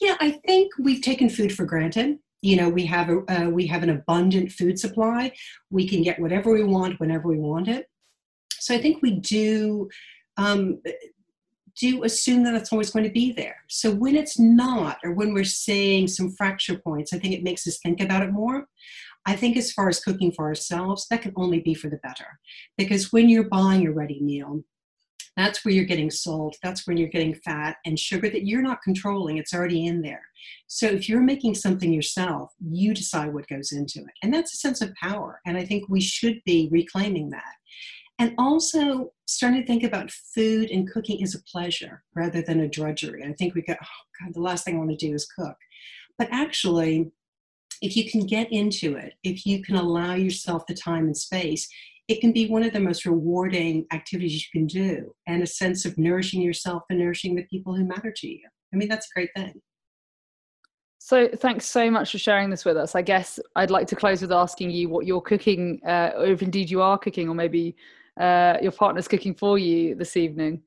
Yeah, 0.01 0.15
I 0.19 0.31
think 0.46 0.72
we've 0.79 1.01
taken 1.01 1.29
food 1.29 1.53
for 1.55 1.65
granted 1.65 2.19
you 2.41 2.55
know 2.55 2.69
we 2.69 2.86
have 2.86 3.10
a 3.10 3.19
uh, 3.31 3.50
we 3.50 3.67
have 3.67 3.84
an 3.84 3.89
abundant 3.89 4.51
food 4.51 4.79
supply 4.79 5.31
we 5.69 5.88
can 5.88 6.01
get 6.01 6.19
whatever 6.19 6.51
we 6.51 6.63
want 6.63 7.00
whenever 7.00 7.27
we 7.27 7.38
want 7.38 7.67
it 7.67 7.88
so 8.53 8.74
i 8.74 8.77
think 8.77 9.01
we 9.01 9.19
do 9.19 9.89
um, 10.38 10.79
do 11.79 12.03
assume 12.03 12.43
that 12.43 12.55
it's 12.55 12.72
always 12.72 12.89
going 12.89 13.05
to 13.05 13.12
be 13.12 13.31
there. 13.31 13.63
So 13.67 13.91
when 13.91 14.15
it's 14.15 14.38
not, 14.38 15.00
or 15.03 15.13
when 15.13 15.34
we're 15.34 15.43
seeing 15.43 16.08
some 16.08 16.31
fracture 16.31 16.77
points, 16.77 17.13
I 17.13 17.19
think 17.19 17.34
it 17.34 17.43
makes 17.43 17.65
us 17.67 17.79
think 17.79 18.01
about 18.01 18.24
it 18.24 18.31
more. 18.31 18.67
I 19.25 19.36
think 19.36 19.58
as 19.58 19.72
far 19.72 19.89
as 19.89 20.00
cooking 20.00 20.31
for 20.31 20.46
ourselves, 20.46 21.08
that 21.10 21.22
can 21.22 21.34
only 21.36 21.60
be 21.60 21.74
for 21.74 21.89
the 21.89 21.98
better. 21.98 22.39
Because 22.77 23.13
when 23.13 23.29
you're 23.29 23.46
buying 23.46 23.88
a 23.88 23.91
ready 23.91 24.19
meal, 24.22 24.63
that's 25.39 25.63
where 25.63 25.74
you're 25.74 25.86
getting 25.86 26.12
salt, 26.12 26.58
that's 26.62 26.86
when 26.86 26.98
you're 26.98 27.10
getting 27.10 27.34
fat 27.34 27.77
and 27.86 27.98
sugar 27.98 28.29
that 28.29 28.46
you're 28.46 28.62
not 28.62 28.81
controlling. 28.84 29.38
It's 29.38 29.53
already 29.53 29.86
in 29.86 30.01
there. 30.01 30.22
So 30.67 30.88
if 30.88 31.08
you're 31.08 31.22
making 31.22 31.55
something 31.55 31.93
yourself, 31.93 32.51
you 32.60 32.93
decide 32.93 33.34
what 33.34 33.48
goes 33.48 33.72
into 33.72 34.00
it. 34.00 34.13
And 34.22 34.34
that's 34.34 34.53
a 34.53 34.58
sense 34.58 34.81
of 34.81 34.93
power. 34.96 35.39
And 35.46 35.58
I 35.58 35.65
think 35.65 35.86
we 35.88 36.01
should 36.01 36.41
be 36.46 36.69
reclaiming 36.72 37.29
that. 37.29 37.53
And 38.19 38.34
also 38.38 39.13
starting 39.27 39.62
to 39.62 39.67
think 39.67 39.84
about 39.84 40.12
food 40.12 40.72
and 40.72 40.91
cooking 40.91 41.24
as 41.24 41.36
a 41.36 41.43
pleasure 41.43 42.03
rather 42.15 42.41
than 42.41 42.60
a 42.60 42.67
drudgery. 42.67 43.24
I 43.24 43.31
think 43.34 43.55
we 43.55 43.62
go, 43.62 43.75
oh 43.81 44.01
God, 44.22 44.34
the 44.34 44.41
last 44.41 44.65
thing 44.65 44.75
I 44.75 44.79
want 44.79 44.91
to 44.91 45.08
do 45.08 45.13
is 45.13 45.25
cook. 45.25 45.55
But 46.17 46.27
actually, 46.31 47.12
if 47.81 47.96
you 47.96 48.12
can 48.12 48.25
get 48.25 48.51
into 48.51 48.96
it, 48.96 49.13
if 49.24 49.46
you 49.46 49.63
can 49.63 49.77
allow 49.77 50.15
yourself 50.15 50.67
the 50.67 50.74
time 50.74 51.05
and 51.05 51.15
space, 51.15 51.69
it 52.09 52.21
can 52.21 52.31
be 52.31 52.47
one 52.47 52.63
of 52.63 52.73
the 52.73 52.79
most 52.79 53.05
rewarding 53.05 53.85
activities 53.93 54.43
you 54.43 54.59
can 54.59 54.65
do 54.65 55.13
and 55.27 55.43
a 55.43 55.47
sense 55.47 55.85
of 55.85 55.95
nourishing 55.97 56.41
yourself 56.41 56.81
and 56.89 56.97
nourishing 56.97 57.35
the 57.35 57.43
people 57.43 57.75
who 57.75 57.85
matter 57.85 58.11
to 58.11 58.27
you. 58.27 58.41
I 58.73 58.77
mean, 58.77 58.89
that's 58.89 59.05
a 59.05 59.13
great 59.13 59.29
thing. 59.35 59.61
So, 60.97 61.27
thanks 61.27 61.65
so 61.65 61.89
much 61.89 62.11
for 62.11 62.17
sharing 62.17 62.49
this 62.49 62.65
with 62.65 62.77
us. 62.77 62.93
I 62.93 63.03
guess 63.03 63.39
I'd 63.55 63.71
like 63.71 63.87
to 63.87 63.95
close 63.95 64.21
with 64.21 64.31
asking 64.31 64.71
you 64.71 64.89
what 64.89 65.05
you're 65.05 65.21
cooking, 65.21 65.79
uh, 65.85 66.11
or 66.17 66.25
if 66.25 66.41
indeed 66.41 66.69
you 66.69 66.81
are 66.81 66.97
cooking, 66.97 67.29
or 67.29 67.35
maybe 67.35 67.75
uh, 68.19 68.57
your 68.61 68.73
partner's 68.73 69.07
cooking 69.07 69.33
for 69.33 69.57
you 69.57 69.95
this 69.95 70.17
evening. 70.17 70.61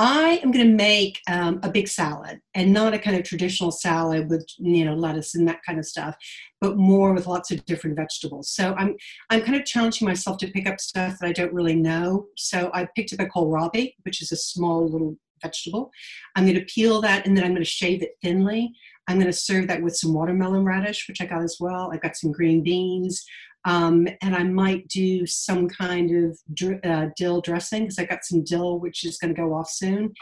I 0.00 0.40
am 0.44 0.52
going 0.52 0.66
to 0.66 0.74
make 0.74 1.20
um, 1.28 1.58
a 1.64 1.70
big 1.70 1.88
salad 1.88 2.40
and 2.54 2.72
not 2.72 2.94
a 2.94 2.98
kind 3.00 3.16
of 3.16 3.24
traditional 3.24 3.72
salad 3.72 4.30
with 4.30 4.46
you 4.58 4.84
know 4.84 4.94
lettuce 4.94 5.34
and 5.34 5.48
that 5.48 5.62
kind 5.66 5.78
of 5.78 5.86
stuff, 5.86 6.16
but 6.60 6.76
more 6.76 7.12
with 7.12 7.26
lots 7.26 7.50
of 7.50 7.64
different 7.64 7.96
vegetables. 7.96 8.50
So 8.50 8.74
I'm 8.74 8.94
I'm 9.30 9.42
kind 9.42 9.56
of 9.56 9.64
challenging 9.64 10.06
myself 10.06 10.38
to 10.38 10.52
pick 10.52 10.68
up 10.68 10.80
stuff 10.80 11.18
that 11.18 11.26
I 11.26 11.32
don't 11.32 11.52
really 11.52 11.74
know. 11.74 12.26
So 12.36 12.70
I 12.72 12.86
picked 12.94 13.12
up 13.12 13.20
a 13.20 13.26
kohlrabi, 13.26 13.94
which 14.04 14.22
is 14.22 14.30
a 14.30 14.36
small 14.36 14.88
little 14.88 15.16
vegetable. 15.42 15.90
I'm 16.36 16.44
going 16.44 16.58
to 16.58 16.64
peel 16.64 17.00
that 17.00 17.26
and 17.26 17.36
then 17.36 17.44
I'm 17.44 17.52
going 17.52 17.64
to 17.64 17.70
shave 17.70 18.02
it 18.02 18.16
thinly. 18.22 18.72
I'm 19.08 19.16
going 19.16 19.26
to 19.26 19.32
serve 19.32 19.68
that 19.68 19.82
with 19.82 19.96
some 19.96 20.12
watermelon 20.12 20.64
radish, 20.64 21.08
which 21.08 21.22
I 21.22 21.26
got 21.26 21.42
as 21.42 21.56
well. 21.58 21.90
I've 21.92 22.02
got 22.02 22.16
some 22.16 22.30
green 22.30 22.62
beans. 22.62 23.24
Um, 23.68 24.08
and 24.22 24.34
I 24.34 24.44
might 24.44 24.88
do 24.88 25.26
some 25.26 25.68
kind 25.68 26.10
of 26.24 26.38
dr- 26.54 26.80
uh, 26.82 27.08
dill 27.18 27.42
dressing 27.42 27.82
because 27.82 27.98
I 27.98 28.06
got 28.06 28.24
some 28.24 28.42
dill, 28.42 28.80
which 28.80 29.04
is 29.04 29.18
going 29.18 29.34
to 29.34 29.38
go 29.38 29.52
off 29.52 29.68
soon, 29.68 30.14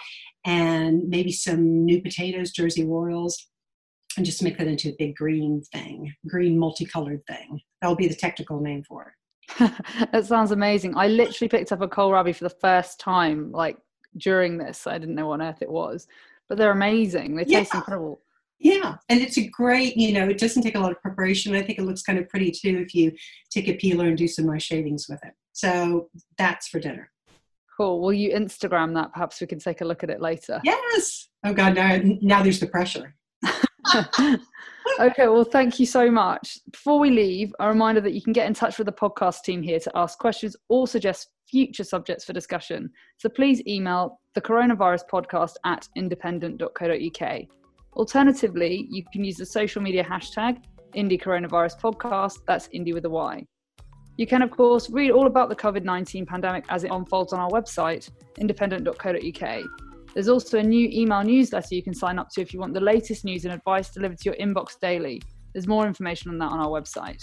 and 0.45 1.09
maybe 1.09 1.31
some 1.31 1.85
new 1.85 2.03
potatoes, 2.03 2.51
Jersey 2.51 2.85
Royals, 2.85 3.47
and 4.17 4.27
just 4.27 4.43
make 4.43 4.59
that 4.59 4.67
into 4.67 4.89
a 4.89 4.97
big 4.99 5.15
green 5.15 5.63
thing, 5.73 6.13
green 6.27 6.59
multicolored 6.59 7.25
thing. 7.29 7.61
That'll 7.81 7.95
be 7.95 8.09
the 8.09 8.17
technical 8.17 8.61
name 8.61 8.83
for 8.83 9.13
it. 9.61 9.73
that 10.11 10.27
sounds 10.27 10.51
amazing. 10.51 10.97
I 10.97 11.07
literally 11.07 11.49
picked 11.49 11.71
up 11.71 11.83
a 11.83 11.87
kohlrabi 11.87 12.35
for 12.35 12.45
the 12.45 12.51
first 12.51 12.99
time, 12.99 13.53
like 13.53 13.77
during 14.17 14.59
this. 14.59 14.89
I 14.89 14.99
didn't 14.99 15.15
know 15.15 15.29
what 15.29 15.41
on 15.41 15.47
earth 15.47 15.63
it 15.63 15.71
was, 15.71 16.09
but 16.49 16.59
they're 16.59 16.73
amazing. 16.73 17.37
They 17.37 17.45
yeah. 17.47 17.61
taste 17.61 17.77
incredible. 17.77 18.23
Yeah, 18.59 18.97
and 19.09 19.21
it's 19.21 19.37
a 19.37 19.49
great, 19.49 19.97
you 19.97 20.13
know, 20.13 20.29
it 20.29 20.39
doesn't 20.39 20.63
take 20.63 20.77
a 20.77 20.81
lot 20.81 20.93
of 20.93 21.01
preparation. 21.03 21.55
I 21.55 21.63
think 21.63 21.79
it 21.79 21.85
looks 21.85 22.03
kind 22.03 22.19
of 22.19 22.29
pretty 22.29 22.51
too 22.51 22.79
if 22.79 22.95
you 22.95 23.13
take 23.51 23.69
a 23.69 23.75
peeler 23.75 24.07
and 24.07 24.17
do 24.17 24.27
some 24.27 24.47
nice 24.47 24.63
shavings 24.63 25.07
with 25.09 25.23
it. 25.25 25.33
So 25.53 26.09
that's 26.39 26.69
for 26.69 26.81
dinner. 26.81 27.11
Cool. 27.77 28.01
Will 28.01 28.13
you 28.13 28.33
Instagram 28.33 28.95
that? 28.95 29.13
Perhaps 29.13 29.41
we 29.41 29.47
can 29.47 29.59
take 29.59 29.83
a 29.83 29.85
look 29.85 30.03
at 30.03 30.11
it 30.11 30.23
later. 30.23 30.61
Yes. 30.65 31.29
Oh 31.45 31.53
God, 31.53 31.75
now 31.75 32.01
now 32.23 32.43
there's 32.43 32.61
the 32.61 32.67
pressure. 32.67 33.15
okay, 35.01 35.29
well, 35.29 35.45
thank 35.45 35.79
you 35.79 35.87
so 35.87 36.11
much. 36.11 36.59
Before 36.71 36.99
we 36.99 37.11
leave, 37.11 37.55
a 37.61 37.69
reminder 37.69 38.01
that 38.01 38.15
you 38.15 38.23
can 38.23 38.33
get 38.33 38.47
in 38.47 38.55
touch 38.55 38.79
with 38.79 38.87
the 38.87 38.93
podcast 38.93 39.43
team 39.43 39.63
here 39.63 39.79
to 39.81 39.91
ask 39.95 40.19
questions 40.19 40.57
or 40.69 40.87
suggest 40.87 41.29
future 41.49 41.85
subjects 41.85 42.25
for 42.25 42.33
discussion. 42.33 42.91
So 43.19 43.29
please 43.29 43.63
email 43.67 44.21
the 44.35 44.41
coronavirus 44.41 45.03
podcast 45.11 45.55
at 45.65 45.89
independent.co.uk. 45.97 47.43
Alternatively, 47.97 48.87
you 48.91 49.03
can 49.11 49.25
use 49.25 49.37
the 49.37 49.47
social 49.47 49.81
media 49.81 50.05
hashtag 50.05 50.63
Indy 50.93 51.17
Coronavirus 51.17 51.81
Podcast, 51.81 52.41
that's 52.47 52.69
Indy 52.73 52.93
with 52.93 53.07
a 53.07 53.11
Y. 53.11 53.43
You 54.19 54.27
can, 54.27 54.43
of 54.43 54.51
course, 54.51 54.91
read 54.91 55.11
all 55.11 55.27
about 55.27 55.49
the 55.49 55.57
COVID 55.57 55.83
19 55.83 56.27
pandemic 56.27 56.65
as 56.69 56.85
it 56.85 56.91
unfolds 56.91 57.33
on 57.33 57.41
our 57.41 57.51
website, 57.51 58.11
independent.co.uk. 58.39 59.65
There's 60.15 60.29
also 60.29 60.59
a 60.59 60.63
new 60.63 60.89
email 60.93 61.23
newsletter 61.23 61.75
you 61.75 61.83
can 61.83 61.95
sign 61.95 62.19
up 62.19 62.29
to 62.31 62.43
if 62.43 62.53
you 62.53 62.61
want 62.61 62.75
the 62.75 62.81
latest 62.81 63.25
news 63.25 63.47
and 63.47 63.55
advice 63.55 63.91
delivered 63.91 64.19
to 64.19 64.25
your 64.27 64.37
inbox 64.37 64.79
daily. 64.79 65.23
There's 65.55 65.67
more 65.67 65.87
information 65.87 66.31
on 66.31 66.39
that 66.39 66.53
on 66.53 66.61
our 66.61 66.69
website. 66.69 67.23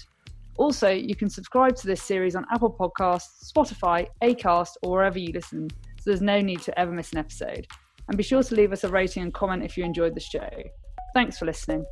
Also, 0.58 0.90
you 0.90 1.16
can 1.16 1.30
subscribe 1.30 1.76
to 1.78 1.88
this 1.88 2.02
series 2.02 2.36
on 2.36 2.46
Apple 2.52 2.76
Podcasts, 2.80 3.52
Spotify, 3.52 4.08
Acast, 4.24 4.72
or 4.82 4.92
wherever 4.92 5.20
you 5.20 5.32
listen, 5.34 5.70
so 5.70 6.04
there's 6.10 6.22
no 6.22 6.42
need 6.42 6.62
to 6.62 6.80
ever 6.80 6.92
miss 6.92 7.12
an 7.12 7.20
episode. 7.20 7.68
And 8.08 8.18
be 8.18 8.24
sure 8.24 8.44
to 8.44 8.56
leave 8.56 8.72
us 8.72 8.84
a 8.84 8.90
rating 8.90 9.24
and 9.24 9.34
comment 9.34 9.64
if 9.64 9.78
you 9.78 9.84
enjoyed 9.84 10.16
the 10.16 10.20
show. 10.20 10.50
Thanks 11.14 11.38
for 11.38 11.46
listening. 11.46 11.86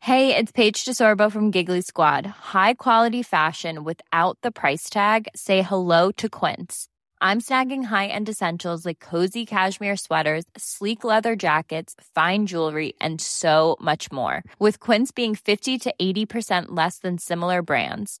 Hey, 0.00 0.36
it's 0.36 0.52
Paige 0.52 0.84
DeSorbo 0.84 1.32
from 1.32 1.50
Giggly 1.50 1.80
Squad. 1.80 2.26
High 2.26 2.74
quality 2.74 3.22
fashion 3.22 3.84
without 3.84 4.36
the 4.42 4.50
price 4.50 4.90
tag? 4.90 5.28
Say 5.34 5.62
hello 5.62 6.12
to 6.18 6.28
Quince. 6.28 6.88
I'm 7.22 7.40
snagging 7.40 7.84
high 7.84 8.08
end 8.08 8.28
essentials 8.28 8.84
like 8.84 9.00
cozy 9.00 9.46
cashmere 9.46 9.96
sweaters, 9.96 10.44
sleek 10.58 11.04
leather 11.04 11.36
jackets, 11.36 11.94
fine 12.14 12.44
jewelry, 12.44 12.92
and 13.00 13.18
so 13.18 13.78
much 13.80 14.12
more. 14.12 14.42
With 14.58 14.78
Quince 14.78 15.10
being 15.10 15.34
50 15.34 15.78
to 15.78 15.94
80% 15.98 16.66
less 16.68 16.98
than 16.98 17.16
similar 17.16 17.62
brands 17.62 18.20